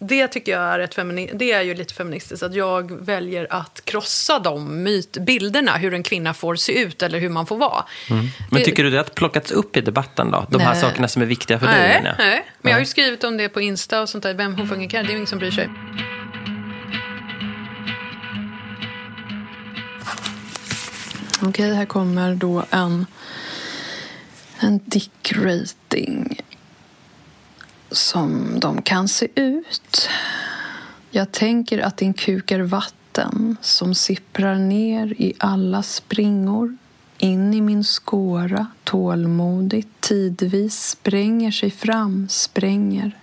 det 0.00 0.28
tycker 0.28 0.52
jag 0.52 0.62
är, 0.62 0.78
ett 0.78 0.94
femini- 0.94 1.30
det 1.34 1.52
är 1.52 1.62
ju 1.62 1.74
lite 1.74 1.94
feministiskt. 1.94 2.42
Att 2.42 2.54
jag 2.54 2.92
väljer 3.04 3.46
att 3.50 3.80
krossa 3.84 4.38
de 4.38 4.82
mytbilderna. 4.82 5.76
Hur 5.76 5.94
en 5.94 6.02
kvinna 6.02 6.34
får 6.34 6.56
se 6.56 6.82
ut 6.82 7.02
eller 7.02 7.18
hur 7.18 7.28
man 7.28 7.46
får 7.46 7.56
vara. 7.56 7.84
Mm. 8.10 8.26
Men 8.50 8.62
tycker 8.62 8.84
du 8.84 8.90
det 8.90 8.96
har 8.96 9.04
plockats 9.04 9.50
upp 9.50 9.76
i 9.76 9.80
debatten 9.80 10.30
då? 10.30 10.46
De 10.50 10.56
nej. 10.56 10.66
här 10.66 10.74
sakerna 10.74 11.08
som 11.08 11.22
är 11.22 11.26
viktiga 11.26 11.58
för 11.58 11.66
nej, 11.66 12.02
dig? 12.02 12.14
Nej, 12.18 12.46
men 12.60 12.70
jag 12.70 12.76
har 12.76 12.80
ju 12.80 12.86
skrivit 12.86 13.24
om 13.24 13.36
det 13.36 13.48
på 13.48 13.60
Insta 13.60 14.02
och 14.02 14.08
sånt 14.08 14.24
där. 14.24 14.34
Vem 14.34 14.54
hon 14.54 14.68
fungerar, 14.68 15.02
det 15.02 15.08
är 15.08 15.10
ju 15.10 15.16
ingen 15.16 15.26
som 15.26 15.38
bryr 15.38 15.50
sig. 15.50 15.68
Okej, 21.42 21.74
här 21.74 21.84
kommer 21.84 22.34
då 22.34 22.64
en, 22.70 23.06
en 24.58 24.80
dick-rating 24.84 26.40
som 27.90 28.60
de 28.60 28.82
kan 28.82 29.08
se 29.08 29.28
ut. 29.34 30.08
Jag 31.10 31.32
tänker 31.32 31.78
att 31.78 31.96
din 31.96 32.14
kuk 32.14 32.50
är 32.50 32.60
vatten 32.60 33.56
som 33.60 33.94
sipprar 33.94 34.54
ner 34.54 35.14
i 35.18 35.32
alla 35.38 35.82
springor 35.82 36.76
in 37.18 37.54
i 37.54 37.60
min 37.60 37.84
skåra 37.84 38.66
tålmodigt, 38.84 39.88
tidvis 40.00 40.88
spränger 40.88 41.50
sig 41.50 41.70
fram, 41.70 42.28
spränger. 42.28 43.18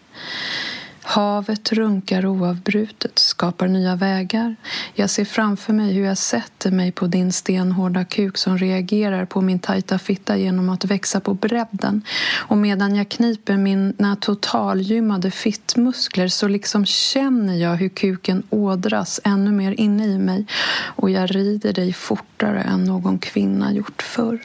Havet 1.10 1.72
runkar 1.72 2.26
oavbrutet, 2.26 3.20
skapar 3.20 3.68
nya 3.68 3.96
vägar. 3.96 4.56
Jag 4.94 5.10
ser 5.10 5.26
framför 5.26 5.74
mig 5.74 5.94
hur 5.94 6.06
jag 6.06 6.18
sätter 6.18 6.72
mig 6.72 6.92
på 6.92 7.08
din 7.08 7.32
stenhårda 7.32 8.06
kuk 8.06 8.38
som 8.38 8.58
reagerar 8.58 9.26
på 9.26 9.42
min 9.42 9.60
tajta 9.60 10.00
fitta 10.00 10.38
genom 10.38 10.70
att 10.70 10.86
växa 10.86 11.20
på 11.20 11.34
bredden. 11.34 12.02
Och 12.36 12.58
medan 12.58 12.96
jag 12.96 13.10
kniper 13.10 13.58
mina 13.58 14.16
totalgymmade 14.16 15.32
fittmuskler 15.32 16.28
så 16.28 16.48
liksom 16.48 16.86
känner 16.86 17.56
jag 17.56 17.76
hur 17.76 17.90
kuken 17.90 18.44
ådras 18.50 19.20
ännu 19.24 19.52
mer 19.52 19.72
inne 19.72 20.06
i 20.06 20.18
mig 20.18 20.46
och 20.80 21.10
jag 21.10 21.36
rider 21.36 21.74
dig 21.74 21.94
fortare 21.94 22.62
än 22.62 22.84
någon 22.84 23.18
kvinna 23.18 23.74
gjort 23.74 24.02
förr. 24.02 24.40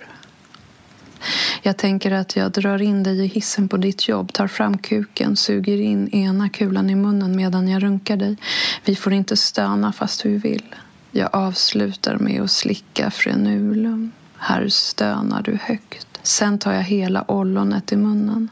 Jag 1.64 1.76
tänker 1.76 2.10
att 2.10 2.36
jag 2.36 2.52
drar 2.52 2.82
in 2.82 3.02
dig 3.02 3.24
i 3.24 3.26
hissen 3.26 3.68
på 3.68 3.76
ditt 3.76 4.08
jobb, 4.08 4.32
tar 4.32 4.48
fram 4.48 4.78
kuken, 4.78 5.36
suger 5.36 5.80
in 5.80 6.08
ena 6.08 6.48
kulan 6.48 6.90
i 6.90 6.94
munnen 6.94 7.36
medan 7.36 7.68
jag 7.68 7.82
runkar 7.82 8.16
dig. 8.16 8.36
Vi 8.84 8.96
får 8.96 9.12
inte 9.12 9.36
stöna 9.36 9.92
fast 9.92 10.26
vi 10.26 10.36
vill. 10.36 10.74
Jag 11.10 11.28
avslutar 11.32 12.16
med 12.16 12.42
att 12.42 12.50
slicka 12.50 13.10
frenulum. 13.10 14.12
Här 14.36 14.68
stönar 14.68 15.42
du 15.42 15.58
högt. 15.62 16.06
Sen 16.22 16.58
tar 16.58 16.72
jag 16.72 16.82
hela 16.82 17.30
ollonet 17.30 17.92
i 17.92 17.96
munnen. 17.96 18.48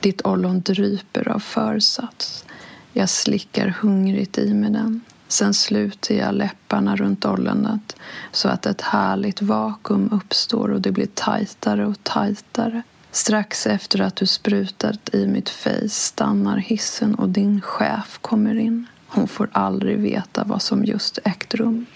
Ditt 0.00 0.26
ollon 0.26 0.60
dryper 0.60 1.28
av 1.28 1.38
försats. 1.38 2.44
Jag 2.92 3.08
slickar 3.08 3.68
hungrigt 3.68 4.38
i 4.38 4.54
med 4.54 4.72
den. 4.72 5.00
Sen 5.32 5.54
sluter 5.54 6.14
jag 6.14 6.34
läpparna 6.34 6.96
runt 6.96 7.24
ollonet 7.24 7.96
så 8.32 8.48
att 8.48 8.66
ett 8.66 8.80
härligt 8.80 9.42
vakuum 9.42 10.08
uppstår 10.12 10.68
och 10.68 10.80
det 10.80 10.92
blir 10.92 11.06
tajtare 11.06 11.86
och 11.86 12.04
tajtare. 12.04 12.82
Strax 13.10 13.66
efter 13.66 14.00
att 14.00 14.16
du 14.16 14.26
sprutat 14.26 15.14
i 15.14 15.26
mitt 15.26 15.48
face 15.48 15.88
stannar 15.88 16.56
hissen 16.56 17.14
och 17.14 17.28
din 17.28 17.60
chef 17.60 18.18
kommer 18.20 18.54
in. 18.54 18.86
Hon 19.06 19.28
får 19.28 19.48
aldrig 19.52 19.98
veta 19.98 20.44
vad 20.44 20.62
som 20.62 20.84
just 20.84 21.18
ägt 21.24 21.54
rum. 21.54 21.86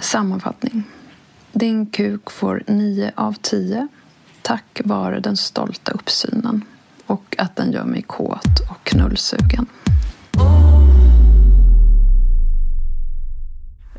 Sammanfattning. 0.00 0.82
Din 1.52 1.86
kuk 1.86 2.30
får 2.30 2.62
9 2.66 3.12
av 3.14 3.36
10 3.40 3.88
tack 4.42 4.80
vare 4.84 5.20
den 5.20 5.36
stolta 5.36 5.92
uppsynen 5.92 6.64
och 7.06 7.36
att 7.38 7.56
den 7.56 7.72
gör 7.72 7.84
mig 7.84 8.02
kåt 8.02 8.60
och 8.70 8.84
knullsugen. 8.84 9.66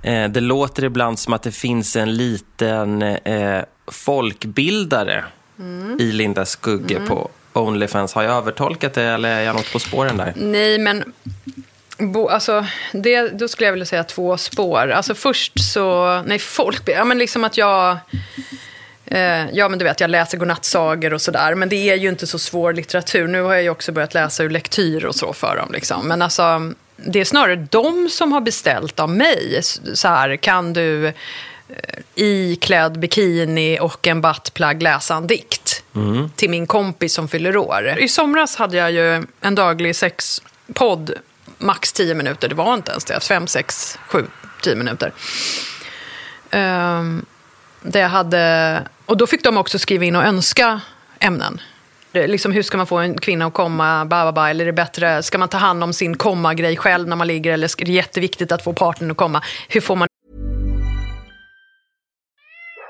Eh, 0.07 0.29
det 0.29 0.39
låter 0.39 0.83
ibland 0.83 1.19
som 1.19 1.33
att 1.33 1.43
det 1.43 1.51
finns 1.51 1.95
en 1.95 2.15
liten 2.15 3.01
eh, 3.01 3.63
folkbildare 3.87 5.25
mm. 5.59 5.97
i 5.99 6.11
Linda 6.11 6.45
Skugge 6.45 6.95
mm. 6.95 7.07
på 7.07 7.29
Onlyfans. 7.53 8.13
Har 8.13 8.23
jag 8.23 8.33
övertolkat 8.37 8.93
det 8.93 9.03
eller 9.03 9.29
är 9.29 9.41
jag 9.41 9.55
något 9.55 9.73
på 9.73 9.79
spåren 9.79 10.17
där? 10.17 10.33
Nej, 10.35 10.77
men 10.79 11.13
Bo, 11.97 12.27
alltså, 12.27 12.65
det, 12.93 13.27
då 13.27 13.47
skulle 13.47 13.65
jag 13.65 13.73
vilja 13.73 13.85
säga 13.85 14.03
två 14.03 14.37
spår. 14.37 14.91
Alltså 14.91 15.15
först 15.15 15.73
så, 15.73 16.21
nej 16.25 16.39
folkbildare, 16.39 17.01
ja 17.01 17.05
men 17.05 17.17
liksom 17.17 17.43
att 17.43 17.57
jag... 17.57 17.97
Eh, 19.05 19.49
ja, 19.53 19.69
men 19.69 19.79
du 19.79 19.85
vet, 19.85 19.99
jag 19.99 20.09
läser 20.09 20.37
godnattsagor 20.37 21.13
och 21.13 21.21
sådär. 21.21 21.55
Men 21.55 21.69
det 21.69 21.89
är 21.89 21.95
ju 21.95 22.09
inte 22.09 22.27
så 22.27 22.39
svår 22.39 22.73
litteratur. 22.73 23.27
Nu 23.27 23.41
har 23.41 23.53
jag 23.53 23.63
ju 23.63 23.69
också 23.69 23.91
börjat 23.91 24.13
läsa 24.13 24.43
ur 24.43 24.49
lektyr 24.49 25.05
och 25.05 25.15
så 25.15 25.33
för 25.33 25.55
dem. 25.55 25.69
Liksom. 25.71 26.07
Men 26.07 26.21
alltså, 26.21 26.73
det 26.97 27.19
är 27.19 27.25
snarare 27.25 27.55
de 27.55 28.09
som 28.09 28.31
har 28.31 28.41
beställt 28.41 28.99
av 28.99 29.09
mig. 29.09 29.59
Så 29.93 30.07
här, 30.07 30.35
kan 30.35 30.73
du 30.73 31.13
iklädd 32.15 32.15
i 32.15 32.55
klädd 32.55 32.99
bikini 32.99 33.79
och 33.81 34.07
en 34.07 34.21
buttplug 34.21 34.83
läsa 34.83 35.15
en 35.15 35.27
dikt 35.27 35.83
mm. 35.95 36.29
till 36.35 36.49
min 36.49 36.67
kompis 36.67 37.13
som 37.13 37.27
fyller 37.27 37.57
år. 37.57 37.95
I 37.99 38.07
somras 38.07 38.55
hade 38.55 38.77
jag 38.77 38.91
ju 38.91 39.25
en 39.41 39.55
daglig 39.55 39.95
sexpodd, 39.95 41.13
max 41.57 41.93
10 41.93 42.15
minuter. 42.15 42.49
Det 42.49 42.55
var 42.55 42.73
inte 42.73 42.91
ens 42.91 43.05
det, 43.05 43.19
5, 43.19 43.47
6, 43.47 43.99
7, 44.07 44.25
10 44.61 44.75
minuter. 44.75 45.13
Ehm, 46.51 46.99
um, 46.99 47.25
det 47.81 47.99
jag 47.99 48.09
hade, 48.09 48.83
och 49.05 49.17
då 49.17 49.27
fick 49.27 49.43
de 49.43 49.57
också 49.57 49.79
skriva 49.79 50.05
in 50.05 50.15
och 50.15 50.23
önska 50.23 50.81
ämnen 51.19 51.61
liksom, 52.27 52.51
hur 52.51 52.61
ska 52.61 52.77
man 52.77 52.87
få 52.87 52.97
en 52.97 53.17
kvinna 53.17 53.45
att 53.45 53.53
komma, 53.53 54.05
ba, 54.05 54.31
ba, 54.31 54.47
eller 54.47 54.65
är 54.65 54.65
det 54.65 54.73
bättre, 54.73 55.23
ska 55.23 55.37
man 55.37 55.49
ta 55.49 55.57
hand 55.57 55.83
om 55.83 55.93
sin 55.93 56.17
komma-grej 56.17 56.77
själv 56.77 57.07
när 57.07 57.15
man 57.15 57.27
ligger, 57.27 57.53
eller 57.53 57.81
är 57.81 57.85
det 57.85 57.91
jätteviktigt 57.91 58.51
att 58.51 58.63
få 58.63 58.73
partnern 58.73 59.11
att 59.11 59.17
komma? 59.17 59.43
Hur 59.69 59.81
får 59.81 59.95
man 59.95 60.07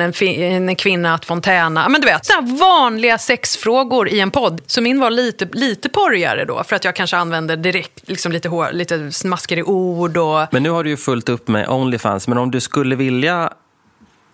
En, 0.00 0.68
en 0.68 0.76
kvinna 0.76 1.14
att 1.14 1.24
fontäna. 1.24 1.88
Men 1.88 2.00
du 2.00 2.06
vet, 2.06 2.26
sådana 2.26 2.56
vanliga 2.56 3.18
sexfrågor 3.18 4.08
i 4.08 4.20
en 4.20 4.30
podd. 4.30 4.60
Så 4.66 4.80
min 4.80 5.00
var 5.00 5.10
lite, 5.10 5.48
lite 5.52 5.88
porrigare 5.88 6.44
då, 6.44 6.64
för 6.64 6.76
att 6.76 6.84
jag 6.84 6.96
kanske 6.96 7.16
använde 7.16 7.56
direkt 7.56 8.08
liksom 8.08 8.32
lite, 8.32 8.48
hår, 8.48 8.68
lite 8.72 9.12
smaskigare 9.12 9.62
ord. 9.62 10.16
Och... 10.16 10.46
Men 10.50 10.62
nu 10.62 10.70
har 10.70 10.84
du 10.84 10.90
ju 10.90 10.96
fullt 10.96 11.28
upp 11.28 11.48
med 11.48 11.68
Onlyfans, 11.68 12.28
men 12.28 12.38
om 12.38 12.50
du 12.50 12.60
skulle 12.60 12.96
vilja 12.96 13.50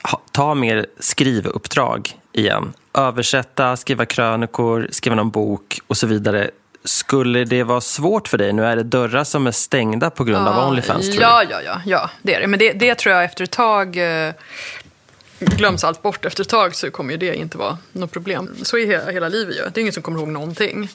ha, 0.03 0.21
ta 0.33 0.55
mer 0.55 0.87
skrivuppdrag 0.99 2.17
igen, 2.33 2.73
översätta, 2.95 3.77
skriva 3.77 4.07
krönikor, 4.07 4.89
skriva 4.91 5.17
någon 5.17 5.31
bok 5.31 5.81
och 5.87 5.97
så 5.97 6.07
vidare. 6.07 6.51
Skulle 6.85 7.45
det 7.45 7.63
vara 7.63 7.81
svårt 7.81 8.29
för 8.29 8.39
dig? 8.39 8.53
Nu 8.53 8.65
är 8.65 8.77
det 8.77 8.83
dörrar 8.83 9.25
som 9.25 9.47
är 9.47 9.51
stängda 9.51 10.11
på 10.11 10.25
grund 10.25 10.47
ja, 10.47 10.51
av 10.51 10.69
Onlyfans. 10.69 11.11
Tror 11.11 11.23
ja, 11.23 11.43
ja, 11.51 11.61
ja, 11.63 11.81
ja, 11.87 12.11
det 12.23 12.35
är 12.35 12.41
det. 12.41 12.47
Men 12.47 12.59
det, 12.59 12.73
det 12.73 12.95
tror 12.95 13.15
jag 13.15 13.25
efter 13.25 13.45
ett 13.45 13.51
tag 13.51 13.97
eh, 13.97 14.33
glöms 15.45 15.85
allt 15.85 16.03
bort 16.03 16.25
efter 16.25 16.43
ett 16.43 16.49
tag 16.49 16.75
så 16.75 16.91
kommer 16.91 17.11
ju 17.13 17.17
det 17.17 17.35
inte 17.35 17.59
vara 17.59 17.79
något 17.93 18.11
problem. 18.13 18.51
Så 18.63 18.79
är 18.79 18.87
hela, 18.87 19.11
hela 19.11 19.29
livet 19.29 19.57
ju. 19.57 19.61
Det 19.61 19.79
är 19.79 19.81
ingen 19.81 19.93
som 19.93 20.03
kommer 20.03 20.19
ihåg 20.19 20.29
någonting. 20.29 20.89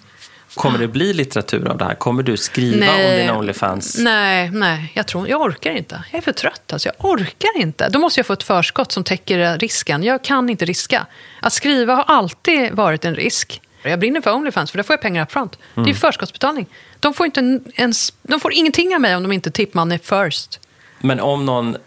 Kommer 0.55 0.79
det 0.79 0.87
bli 0.87 1.13
litteratur 1.13 1.67
av 1.67 1.77
det 1.77 1.85
här? 1.85 1.95
Kommer 1.95 2.23
du 2.23 2.37
skriva 2.37 2.85
Nej. 2.85 3.11
om 3.11 3.27
din 3.27 3.29
Onlyfans? 3.37 3.97
Nej, 3.97 4.51
nej, 4.51 4.91
jag 4.95 5.07
tror 5.07 5.27
jag 5.29 5.41
orkar 5.41 5.71
inte. 5.71 6.03
Jag 6.11 6.17
är 6.17 6.21
för 6.21 6.31
trött. 6.31 6.73
Alltså. 6.73 6.89
Jag 6.89 7.05
orkar 7.11 7.57
inte. 7.61 7.89
Då 7.89 7.99
måste 7.99 8.19
jag 8.19 8.25
få 8.25 8.33
ett 8.33 8.43
förskott 8.43 8.91
som 8.91 9.03
täcker 9.03 9.57
risken. 9.59 10.03
Jag 10.03 10.23
kan 10.23 10.49
inte 10.49 10.65
riska. 10.65 11.05
Att 11.41 11.53
skriva 11.53 11.95
har 11.95 12.03
alltid 12.03 12.71
varit 12.73 13.05
en 13.05 13.15
risk. 13.15 13.61
Jag 13.83 13.99
brinner 13.99 14.21
för 14.21 14.33
Onlyfans, 14.33 14.71
för 14.71 14.77
där 14.77 14.83
får 14.83 14.93
jag 14.93 15.01
pengar 15.01 15.23
upfront. 15.23 15.51
Det 15.75 15.81
är 15.81 15.83
Mm. 15.83 15.95
förskottsbetalning. 15.95 16.65
De 16.99 17.13
får, 17.13 17.25
inte 17.25 17.59
ens, 17.75 18.13
de 18.21 18.39
får 18.39 18.53
ingenting 18.53 18.95
av 18.95 19.01
mig 19.01 19.15
om 19.15 19.23
de 19.23 19.31
inte 19.31 19.51
tippar 19.51 19.79
money 19.79 19.99
first. 19.99 20.59
Men 20.99 21.19
om 21.19 21.45
någon, 21.45 21.77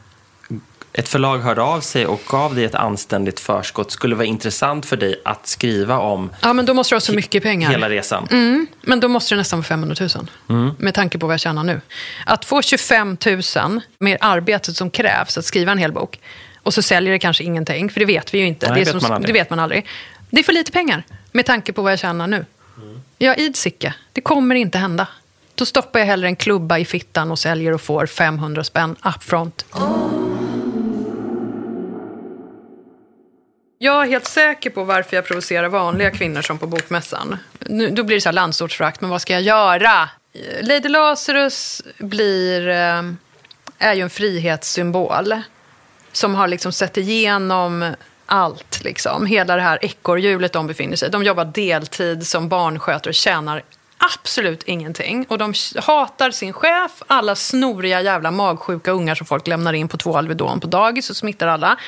ett 0.93 1.09
förlag 1.09 1.39
hörde 1.39 1.63
av 1.63 1.81
sig 1.81 2.07
och 2.07 2.21
gav 2.29 2.55
dig 2.55 2.65
ett 2.65 2.75
anständigt 2.75 3.41
förskott, 3.41 3.91
skulle 3.91 4.15
vara 4.15 4.27
intressant 4.27 4.87
för 4.87 4.97
dig 4.97 5.21
att 5.25 5.47
skriva 5.47 5.99
om 5.99 6.31
Ja, 6.41 6.53
men 6.53 6.67
då 6.67 6.75
måste 6.75 6.95
du 6.95 6.97
ha 6.97 7.01
så 7.01 7.13
mycket 7.13 7.43
pengar. 7.43 7.71
hela 7.71 7.91
resan? 7.91 8.29
Mm, 8.31 8.67
men 8.83 9.01
då 9.01 9.09
måste 9.09 9.35
det 9.35 9.39
nästan 9.39 9.59
vara 9.59 9.65
500 9.65 9.97
000. 10.47 10.75
Med 10.79 10.95
tanke 10.95 11.19
på 11.19 11.27
vad 11.27 11.35
jag 11.35 11.41
tjänar 11.41 11.65
nu. 11.65 11.81
Att 12.27 12.45
få 12.45 12.63
25 12.63 13.17
000 13.27 13.81
med 13.99 14.19
arbetet 14.21 14.77
som 14.77 14.91
krävs 14.91 15.39
att 15.39 15.45
skriva 15.45 15.73
en 15.73 15.79
hel 15.79 15.93
bok. 15.93 16.21
Och 16.63 16.75
så 16.75 16.83
säljer 16.83 17.13
det 17.13 17.19
kanske 17.19 17.45
ingenting, 17.45 17.91
för 17.91 18.01
det 18.01 18.07
vet 18.07 18.35
vi 18.35 18.39
ju 18.39 18.47
inte. 18.47 18.67
Nej, 18.67 18.85
det, 18.85 18.93
vet 18.93 19.03
som, 19.03 19.13
man 19.13 19.23
det 19.23 19.33
vet 19.33 19.51
man 19.51 19.59
aldrig. 19.59 19.87
Det 20.31 20.41
är 20.41 20.45
för 20.45 20.53
lite 20.53 20.73
pengar 20.73 21.03
med 21.33 21.47
tanke 21.47 21.73
på 21.73 21.83
vad 21.83 21.93
jag 21.93 21.99
tjänar 21.99 22.27
nu. 22.27 22.47
Jag 23.19 23.39
ids 23.39 23.67
icke. 23.67 23.95
Det 24.13 24.21
kommer 24.21 24.55
inte 24.55 24.79
hända. 24.79 25.07
Då 25.55 25.67
stoppar 25.67 25.99
jag 25.99 26.07
hellre 26.07 26.29
en 26.29 26.37
klubba 26.37 26.79
i 26.79 26.85
fittan 26.85 27.31
och 27.31 27.39
säljer 27.39 27.73
och 27.73 27.81
får 27.81 28.07
500 28.07 28.65
spänn 28.65 28.97
upfront. 29.17 29.65
Jag 33.83 34.03
är 34.03 34.07
helt 34.07 34.27
säker 34.27 34.71
på 34.71 34.85
varför 34.85 35.17
jag 35.17 35.25
provocerar 35.25 35.69
vanliga 35.69 36.11
kvinnor 36.11 36.43
som 36.43 36.59
på 36.59 36.67
bokmässan. 36.67 37.37
Nu, 37.59 37.91
då 37.91 38.03
blir 38.03 38.17
det 38.17 38.21
så 38.21 38.29
här 38.29 38.33
landsortsfrakt, 38.33 39.01
men 39.01 39.11
vad 39.11 39.23
ska 39.23 39.33
jag 39.33 39.43
göra? 39.43 40.09
Lady 40.63 40.89
Lazarus 40.89 41.83
blir, 41.99 42.69
eh, 42.69 43.03
är 43.79 43.95
ju 43.95 44.01
en 44.01 44.11
frihetssymbol 44.11 45.35
som 46.13 46.35
har 46.35 46.49
liksom 46.49 46.73
sett 46.73 46.97
igenom 46.97 47.95
allt. 48.27 48.85
Liksom. 48.85 49.27
Hela 49.27 49.57
det 49.57 49.63
här 49.63 49.79
ekorrhjulet 49.85 50.53
de 50.53 50.67
befinner 50.67 50.97
sig 50.97 51.09
i. 51.09 51.11
De 51.11 51.25
jobbar 51.25 51.45
deltid 51.45 52.27
som 52.27 52.49
barnskötare 52.49 53.11
och 53.11 53.15
tjänar 53.15 53.63
absolut 53.99 54.63
ingenting. 54.63 55.27
Och 55.29 55.39
de 55.39 55.55
hatar 55.77 56.31
sin 56.31 56.53
chef, 56.53 57.03
alla 57.07 57.35
snoriga 57.35 58.03
jävla 58.03 58.31
magsjuka 58.31 58.91
ungar 58.91 59.15
som 59.15 59.27
folk 59.27 59.47
lämnar 59.47 59.73
in 59.73 59.89
på 59.89 59.97
två 59.97 60.17
Alvedon 60.17 60.61
på 60.61 60.67
dagis 60.67 61.11
och 61.11 61.17
smittar 61.17 61.47
alla. 61.47 61.79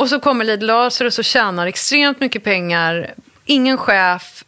Och 0.00 0.08
så 0.08 0.20
kommer 0.20 0.44
Lid 0.44 0.62
Lazarus 0.62 1.18
och 1.18 1.24
tjänar 1.24 1.66
extremt 1.66 2.20
mycket 2.20 2.44
pengar, 2.44 3.14
ingen 3.44 3.78
chef 3.78 4.44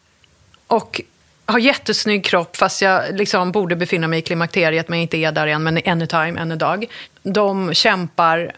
och 0.67 1.01
har 1.47 1.59
jättesnygg 1.59 2.25
kropp 2.25 2.57
fast 2.57 2.83
jag 2.83 3.17
liksom 3.17 3.53
borde 3.53 3.77
befinna 3.77 4.09
mig 4.09 4.19
i 4.19 4.23
klimakteriet 4.23 4.89
men 4.89 4.99
inte 4.99 5.17
är 5.17 5.33
där 5.33 5.47
än, 5.47 5.63
men 5.63 5.81
anytime, 5.87 6.41
en 6.41 6.59
dag. 6.59 6.87
De 7.23 7.75
kämpar 7.75 8.53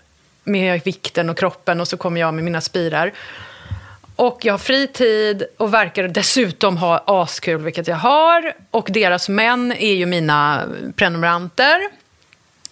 med 0.45 0.85
vikten 0.85 1.31
och 1.31 1.39
kroppen 1.39 1.81
och 1.81 1.89
så 1.89 1.97
kommer 1.97 2.21
jag 2.21 2.35
med 2.35 2.45
mina 2.45 2.61
spirar. 2.61 3.13
Och 4.17 4.45
jag 4.45 4.53
har 4.53 4.59
fri 4.59 4.87
tid 4.87 5.45
och 5.57 5.75
verkar 5.75 6.09
dessutom 6.09 6.77
ha 6.77 7.05
askul, 7.07 7.61
vilket 7.63 7.89
jag 7.89 7.97
har. 7.97 8.53
Och 8.71 8.89
deras 8.91 9.29
män 9.29 9.73
är 9.73 9.95
ju 9.95 10.07
mina 10.07 10.63
prenumeranter 10.97 11.89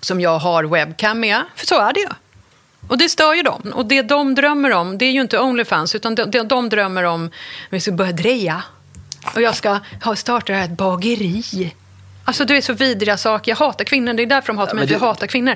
som 0.00 0.20
jag 0.20 0.38
har 0.38 0.64
webcam 0.64 1.20
med, 1.20 1.42
för 1.56 1.66
så 1.66 1.80
är 1.80 1.92
det 1.92 2.00
ju. 2.00 2.08
Och 2.88 2.98
det 2.98 3.08
stör 3.08 3.34
ju 3.34 3.42
dem. 3.42 3.72
Och 3.74 3.86
det 3.86 4.02
de 4.02 4.34
drömmer 4.34 4.70
om, 4.72 4.98
det 4.98 5.04
är 5.04 5.10
ju 5.10 5.20
inte 5.20 5.38
Onlyfans, 5.38 5.94
utan 5.94 6.14
de, 6.14 6.30
de, 6.30 6.48
de 6.48 6.68
drömmer 6.68 7.02
om 7.02 7.30
vi 7.70 7.80
ska 7.80 7.92
börja 7.92 8.12
dreja. 8.12 8.62
Och 9.34 9.42
jag 9.42 9.54
ska 9.56 9.78
ha, 10.04 10.16
starta 10.16 10.54
ett 10.54 10.70
bageri. 10.70 11.74
Alltså 12.24 12.44
det 12.44 12.56
är 12.56 12.60
så 12.60 12.72
vidriga 12.72 13.16
saker. 13.16 13.50
Jag 13.50 13.56
hatar 13.56 13.84
kvinnor, 13.84 14.12
det 14.12 14.22
är 14.22 14.26
därför 14.26 14.46
de 14.46 14.58
hatar 14.58 14.74
mig, 14.74 14.80
men 14.80 14.88
för 14.88 14.94
jag 14.94 15.00
hatar 15.00 15.26
kvinnor. 15.26 15.54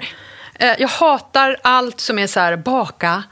Eh, 0.54 0.72
jag 0.78 0.88
hatar 0.88 1.56
allt 1.62 2.00
som 2.00 2.18
är 2.18 2.26
så 2.26 2.40
här 2.40 2.56
baka, 2.56 3.22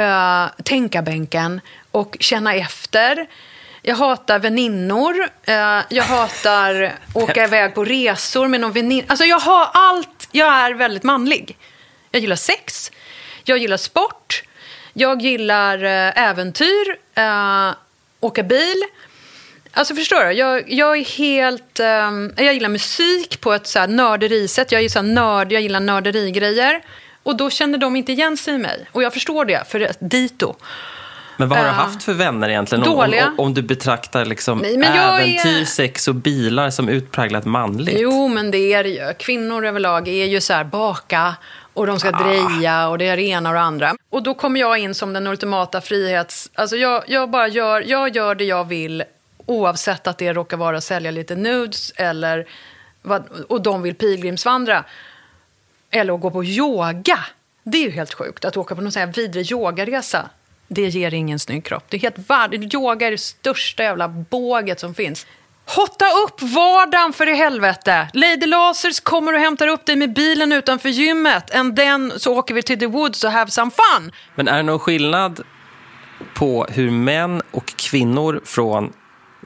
uh, 0.00 0.62
tänka 0.62 1.02
bänken 1.02 1.60
och 1.90 2.16
känna 2.20 2.54
efter. 2.54 3.26
Jag 3.82 3.96
hatar 3.96 4.38
väninnor. 4.38 5.28
Eh, 5.42 5.80
jag 5.88 6.04
hatar 6.04 6.92
åka 7.14 7.44
iväg 7.44 7.74
på 7.74 7.84
resor 7.84 8.48
med 8.48 8.60
någon 8.60 8.72
väninna. 8.72 9.04
Alltså 9.08 9.24
jag 9.24 9.40
har 9.40 9.68
allt. 9.72 10.28
Jag 10.32 10.48
är 10.48 10.74
väldigt 10.74 11.02
manlig. 11.02 11.56
Jag 12.10 12.22
gillar 12.22 12.36
sex. 12.36 12.90
Jag 13.50 13.58
gillar 13.58 13.76
sport. 13.76 14.42
Jag 14.92 15.22
gillar 15.22 15.84
eh, 15.84 16.22
äventyr. 16.28 16.96
Eh, 17.14 17.70
åka 18.20 18.42
bil. 18.42 18.82
Alltså 19.72 19.94
förstår 19.94 20.24
du? 20.24 20.32
Jag, 20.32 20.72
jag 20.72 20.96
är 20.98 21.04
helt... 21.04 21.80
ehm, 21.80 22.32
jag 22.36 22.54
gillar 22.54 22.68
musik 22.68 23.40
på 23.40 23.52
ett 23.52 23.66
så 23.66 23.78
här 23.78 23.88
nörderisätt. 23.88 24.72
Jag 24.72 24.82
är 24.84 24.88
så 24.88 25.02
nörd, 25.02 25.52
jag 25.52 25.62
gillar 25.62 25.80
nörderigrejer. 25.80 26.80
Och 27.22 27.36
då 27.36 27.50
känner 27.50 27.78
de 27.78 27.96
inte 27.96 28.12
igen 28.12 28.36
sig 28.36 28.54
i 28.54 28.58
mig. 28.58 28.86
Och 28.92 29.02
jag 29.02 29.12
förstår 29.12 29.44
det, 29.44 29.68
för 29.68 29.92
dito. 30.00 30.54
Men 31.36 31.48
vad 31.48 31.58
har 31.58 31.64
du 31.64 31.70
haft 31.70 32.02
för 32.02 32.12
vänner 32.12 32.48
egentligen? 32.48 32.84
Om- 32.84 32.90
dåliga. 32.96 33.26
Om, 33.26 33.40
om 33.40 33.54
du 33.54 33.62
betraktar 33.62 34.24
liksom 34.24 34.58
Nej, 34.58 34.74
jag 34.74 34.94
är- 34.94 35.20
äventyr, 35.20 35.64
sex 35.64 36.08
och 36.08 36.14
bilar 36.14 36.70
som 36.70 36.88
utpräglat 36.88 37.44
manligt. 37.44 37.96
Jo, 38.00 38.28
men 38.28 38.50
det 38.50 38.72
är 38.72 38.82
det 38.82 38.88
ju. 38.88 39.14
Kvinnor 39.18 39.66
överlag 39.66 40.08
är 40.08 40.24
ju 40.26 40.40
så 40.40 40.52
här 40.52 40.64
baka 40.64 41.34
och 41.80 41.86
de 41.86 42.00
ska 42.00 42.08
Ah. 42.08 42.22
dreja 42.22 42.88
och 42.88 42.98
det 42.98 43.08
är 43.08 43.16
det 43.16 43.22
ena 43.22 43.48
och 43.48 43.54
det 43.54 43.60
andra. 43.60 43.94
Och 44.10 44.22
då 44.22 44.34
kommer 44.34 44.60
jag 44.60 44.78
in 44.78 44.94
som 44.94 45.12
den 45.12 45.26
ultimata 45.26 45.80
frihets... 45.80 46.50
Alltså 46.54 46.76
jag, 46.76 47.04
jag 47.06 47.30
bara 47.30 47.48
gör, 47.48 47.84
jag 47.86 48.16
gör 48.16 48.34
det 48.34 48.44
jag 48.44 48.64
vill 48.64 49.04
oavsett 49.46 50.06
att 50.06 50.18
det 50.18 50.32
råkar 50.32 50.56
vara 50.56 50.76
att 50.76 50.84
sälja 50.84 51.10
lite 51.10 51.34
nudes 51.34 51.92
eller 51.96 52.48
vad, 53.02 53.24
och 53.48 53.62
de 53.62 53.82
vill 53.82 53.94
pilgrimsvandra. 53.94 54.84
Eller 55.90 56.14
att 56.14 56.20
gå 56.20 56.30
på 56.30 56.44
yoga. 56.44 57.18
Det 57.62 57.78
är 57.78 57.82
ju 57.82 57.90
helt 57.90 58.14
sjukt. 58.14 58.44
Att 58.44 58.56
åka 58.56 58.74
på 58.74 58.80
någon 58.80 58.92
sån 58.92 59.00
här 59.00 59.12
vidrig 59.12 59.52
yogaresa. 59.52 60.30
Det 60.68 60.88
ger 60.88 61.14
ingen 61.14 61.38
snygg 61.38 61.64
kropp. 61.64 61.84
Det 61.88 61.96
är 61.96 62.00
helt 62.00 62.30
värd. 62.30 62.74
Yoga 62.74 63.06
är 63.06 63.10
det 63.10 63.18
största 63.18 63.82
jävla 63.82 64.08
båget 64.08 64.80
som 64.80 64.94
finns. 64.94 65.26
Hotta 65.76 66.04
upp 66.26 66.42
vardagen 66.42 67.12
för 67.12 67.28
i 67.28 67.34
helvete! 67.34 68.08
Lady 68.12 68.46
Lasers 68.46 69.00
kommer 69.00 69.32
och 69.32 69.40
hämtar 69.40 69.66
upp 69.66 69.86
dig 69.86 69.96
med 69.96 70.12
bilen 70.12 70.52
utanför 70.52 70.88
gymmet. 70.88 71.54
And 71.54 71.76
then 71.76 72.12
så 72.16 72.38
åker 72.38 72.54
vi 72.54 72.62
till 72.62 72.78
the 72.78 72.86
woods 72.86 73.24
och 73.24 73.30
have 73.30 73.50
some 73.50 73.70
fun. 73.70 74.12
Men 74.34 74.48
är 74.48 74.56
det 74.56 74.62
någon 74.62 74.78
skillnad 74.78 75.40
på 76.34 76.66
hur 76.70 76.90
män 76.90 77.42
och 77.50 77.66
kvinnor 77.76 78.40
från 78.44 78.92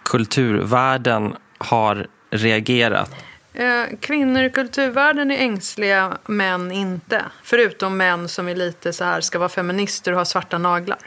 kulturvärlden 0.04 1.37
har 1.58 2.06
reagerat? 2.30 3.10
Eh, 3.54 3.84
kvinnor 4.00 4.42
i 4.42 4.50
kulturvärlden 4.50 5.30
är 5.30 5.38
ängsliga, 5.38 6.18
män 6.26 6.72
inte. 6.72 7.24
Förutom 7.42 7.96
män 7.96 8.28
som 8.28 8.48
är 8.48 8.54
lite 8.54 8.92
så 8.92 9.04
här, 9.04 9.20
ska 9.20 9.38
vara 9.38 9.48
feminister 9.48 10.12
och 10.12 10.18
ha 10.18 10.24
svarta 10.24 10.58
naglar. 10.58 10.98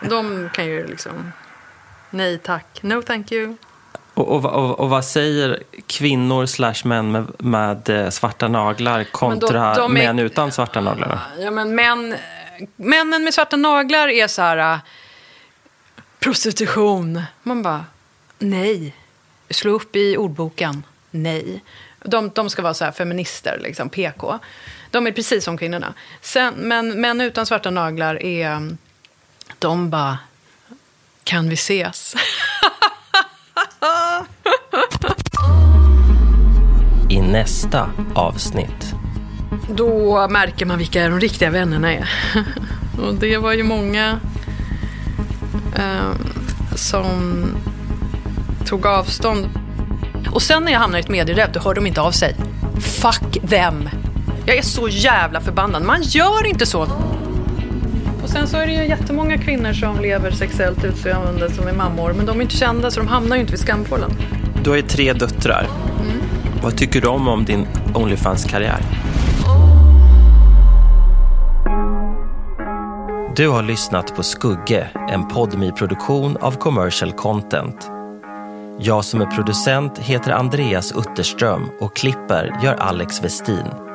De 0.08 0.50
kan 0.52 0.66
ju 0.66 0.86
liksom... 0.86 1.32
Nej 2.10 2.38
tack, 2.38 2.82
no 2.82 3.02
thank 3.02 3.32
you. 3.32 3.56
Och, 4.14 4.28
och, 4.28 4.44
och, 4.44 4.80
och 4.80 4.90
vad 4.90 5.04
säger 5.04 5.62
kvinnor 5.86 6.46
slash 6.46 6.74
män 6.84 7.12
med, 7.12 7.26
med 7.38 7.88
eh, 7.88 8.10
svarta 8.10 8.48
naglar 8.48 9.04
kontra 9.04 9.74
de 9.74 9.96
är- 9.96 10.02
män 10.06 10.18
utan 10.18 10.52
svarta 10.52 10.80
naglar? 10.80 11.08
då? 11.36 11.42
Ja, 11.42 11.50
men 11.50 11.74
män, 11.74 12.16
männen 12.76 13.24
med 13.24 13.34
svarta 13.34 13.56
naglar 13.56 14.08
är 14.08 14.26
så 14.26 14.42
här... 14.42 14.72
äh, 14.74 14.78
prostitution. 16.18 17.22
Man 17.42 17.62
bara, 17.62 17.84
nej. 18.38 18.94
Slå 19.50 19.72
upp 19.72 19.96
i 19.96 20.16
ordboken. 20.16 20.82
Nej. 21.10 21.64
De, 22.04 22.30
de 22.34 22.50
ska 22.50 22.62
vara 22.62 22.74
så 22.74 22.84
här 22.84 22.92
feminister, 22.92 23.58
liksom, 23.62 23.88
PK. 23.88 24.38
De 24.90 25.06
är 25.06 25.12
precis 25.12 25.44
som 25.44 25.58
kvinnorna. 25.58 25.94
Sen, 26.20 26.54
men 26.56 27.00
män 27.00 27.20
utan 27.20 27.46
svarta 27.46 27.70
naglar 27.70 28.22
är... 28.22 28.76
De 29.58 29.90
bara, 29.90 30.18
kan 31.28 31.48
vi 31.48 31.54
ses? 31.54 32.14
I 37.08 37.20
nästa 37.20 37.90
avsnitt. 38.14 38.94
Då 39.68 40.28
märker 40.28 40.66
man 40.66 40.78
vilka 40.78 41.08
de 41.08 41.20
riktiga 41.20 41.50
vännerna 41.50 41.92
är. 41.92 42.10
Och 43.02 43.14
det 43.14 43.36
var 43.36 43.52
ju 43.52 43.62
många 43.62 44.20
eh, 45.76 46.12
som 46.74 47.44
tog 48.66 48.86
avstånd. 48.86 49.48
Och 50.32 50.42
sen 50.42 50.62
när 50.64 50.72
jag 50.72 50.80
hamnar 50.80 50.98
i 50.98 51.00
ett 51.00 51.08
medieräv, 51.08 51.52
då 51.52 51.60
hör 51.60 51.74
de 51.74 51.86
inte 51.86 52.00
av 52.00 52.12
sig. 52.12 52.36
Fuck 52.80 53.48
them. 53.48 53.88
Jag 54.46 54.56
är 54.56 54.62
så 54.62 54.88
jävla 54.88 55.40
förbannad. 55.40 55.82
Man 55.82 56.02
gör 56.02 56.46
inte 56.46 56.66
så. 56.66 57.07
Och 58.28 58.32
sen 58.32 58.48
så 58.48 58.56
är 58.56 58.66
det 58.66 58.72
ju 58.72 58.88
jättemånga 58.88 59.38
kvinnor 59.38 59.72
som 59.72 60.00
lever 60.00 60.30
sexuellt 60.30 60.84
utseende 60.84 61.50
som 61.50 61.68
är 61.68 61.72
mammor. 61.72 62.12
Men 62.12 62.26
de 62.26 62.38
är 62.38 62.42
inte 62.42 62.56
kända 62.56 62.90
så 62.90 63.00
de 63.00 63.08
hamnar 63.08 63.36
ju 63.36 63.40
inte 63.40 63.52
vid 63.52 63.60
skampålen. 63.60 64.10
Du 64.64 64.70
har 64.70 64.76
ju 64.76 64.82
tre 64.82 65.12
döttrar. 65.12 65.66
Mm. 66.00 66.20
Vad 66.62 66.76
tycker 66.76 67.06
om, 67.06 67.28
om 67.28 67.44
din 67.44 67.66
Onlyfans-karriär? 67.94 68.80
Du 73.36 73.48
har 73.48 73.62
lyssnat 73.62 74.16
på 74.16 74.22
Skugge, 74.22 74.88
en 75.10 75.28
podmi 75.28 75.72
produktion 75.72 76.36
av 76.36 76.52
Commercial 76.52 77.12
Content. 77.12 77.90
Jag 78.78 79.04
som 79.04 79.20
är 79.20 79.26
producent 79.26 79.98
heter 79.98 80.32
Andreas 80.32 80.92
Utterström 80.92 81.62
och 81.80 81.96
klipper 81.96 82.60
gör 82.62 82.74
Alex 82.74 83.24
Westin. 83.24 83.87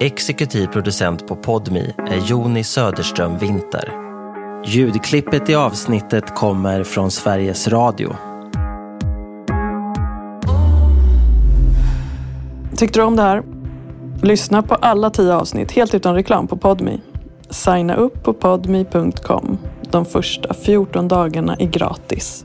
Exekutiv 0.00 0.66
producent 0.66 1.26
på 1.26 1.36
Podmi 1.36 1.94
är 1.98 2.16
Joni 2.16 2.64
Söderström 2.64 3.38
Winter. 3.38 3.92
Ljudklippet 4.66 5.48
i 5.48 5.54
avsnittet 5.54 6.34
kommer 6.34 6.84
från 6.84 7.10
Sveriges 7.10 7.68
Radio. 7.68 8.16
Tyckte 12.76 12.98
du 12.98 13.04
om 13.04 13.16
det 13.16 13.22
här? 13.22 13.42
Lyssna 14.22 14.62
på 14.62 14.74
alla 14.74 15.10
tio 15.10 15.34
avsnitt 15.34 15.72
helt 15.72 15.94
utan 15.94 16.14
reklam 16.14 16.46
på 16.46 16.56
Podmi. 16.56 17.00
Signa 17.50 17.94
upp 17.94 18.22
på 18.22 18.32
podmi.com. 18.32 19.58
De 19.90 20.04
första 20.04 20.54
14 20.54 21.08
dagarna 21.08 21.56
är 21.56 21.66
gratis. 21.66 22.44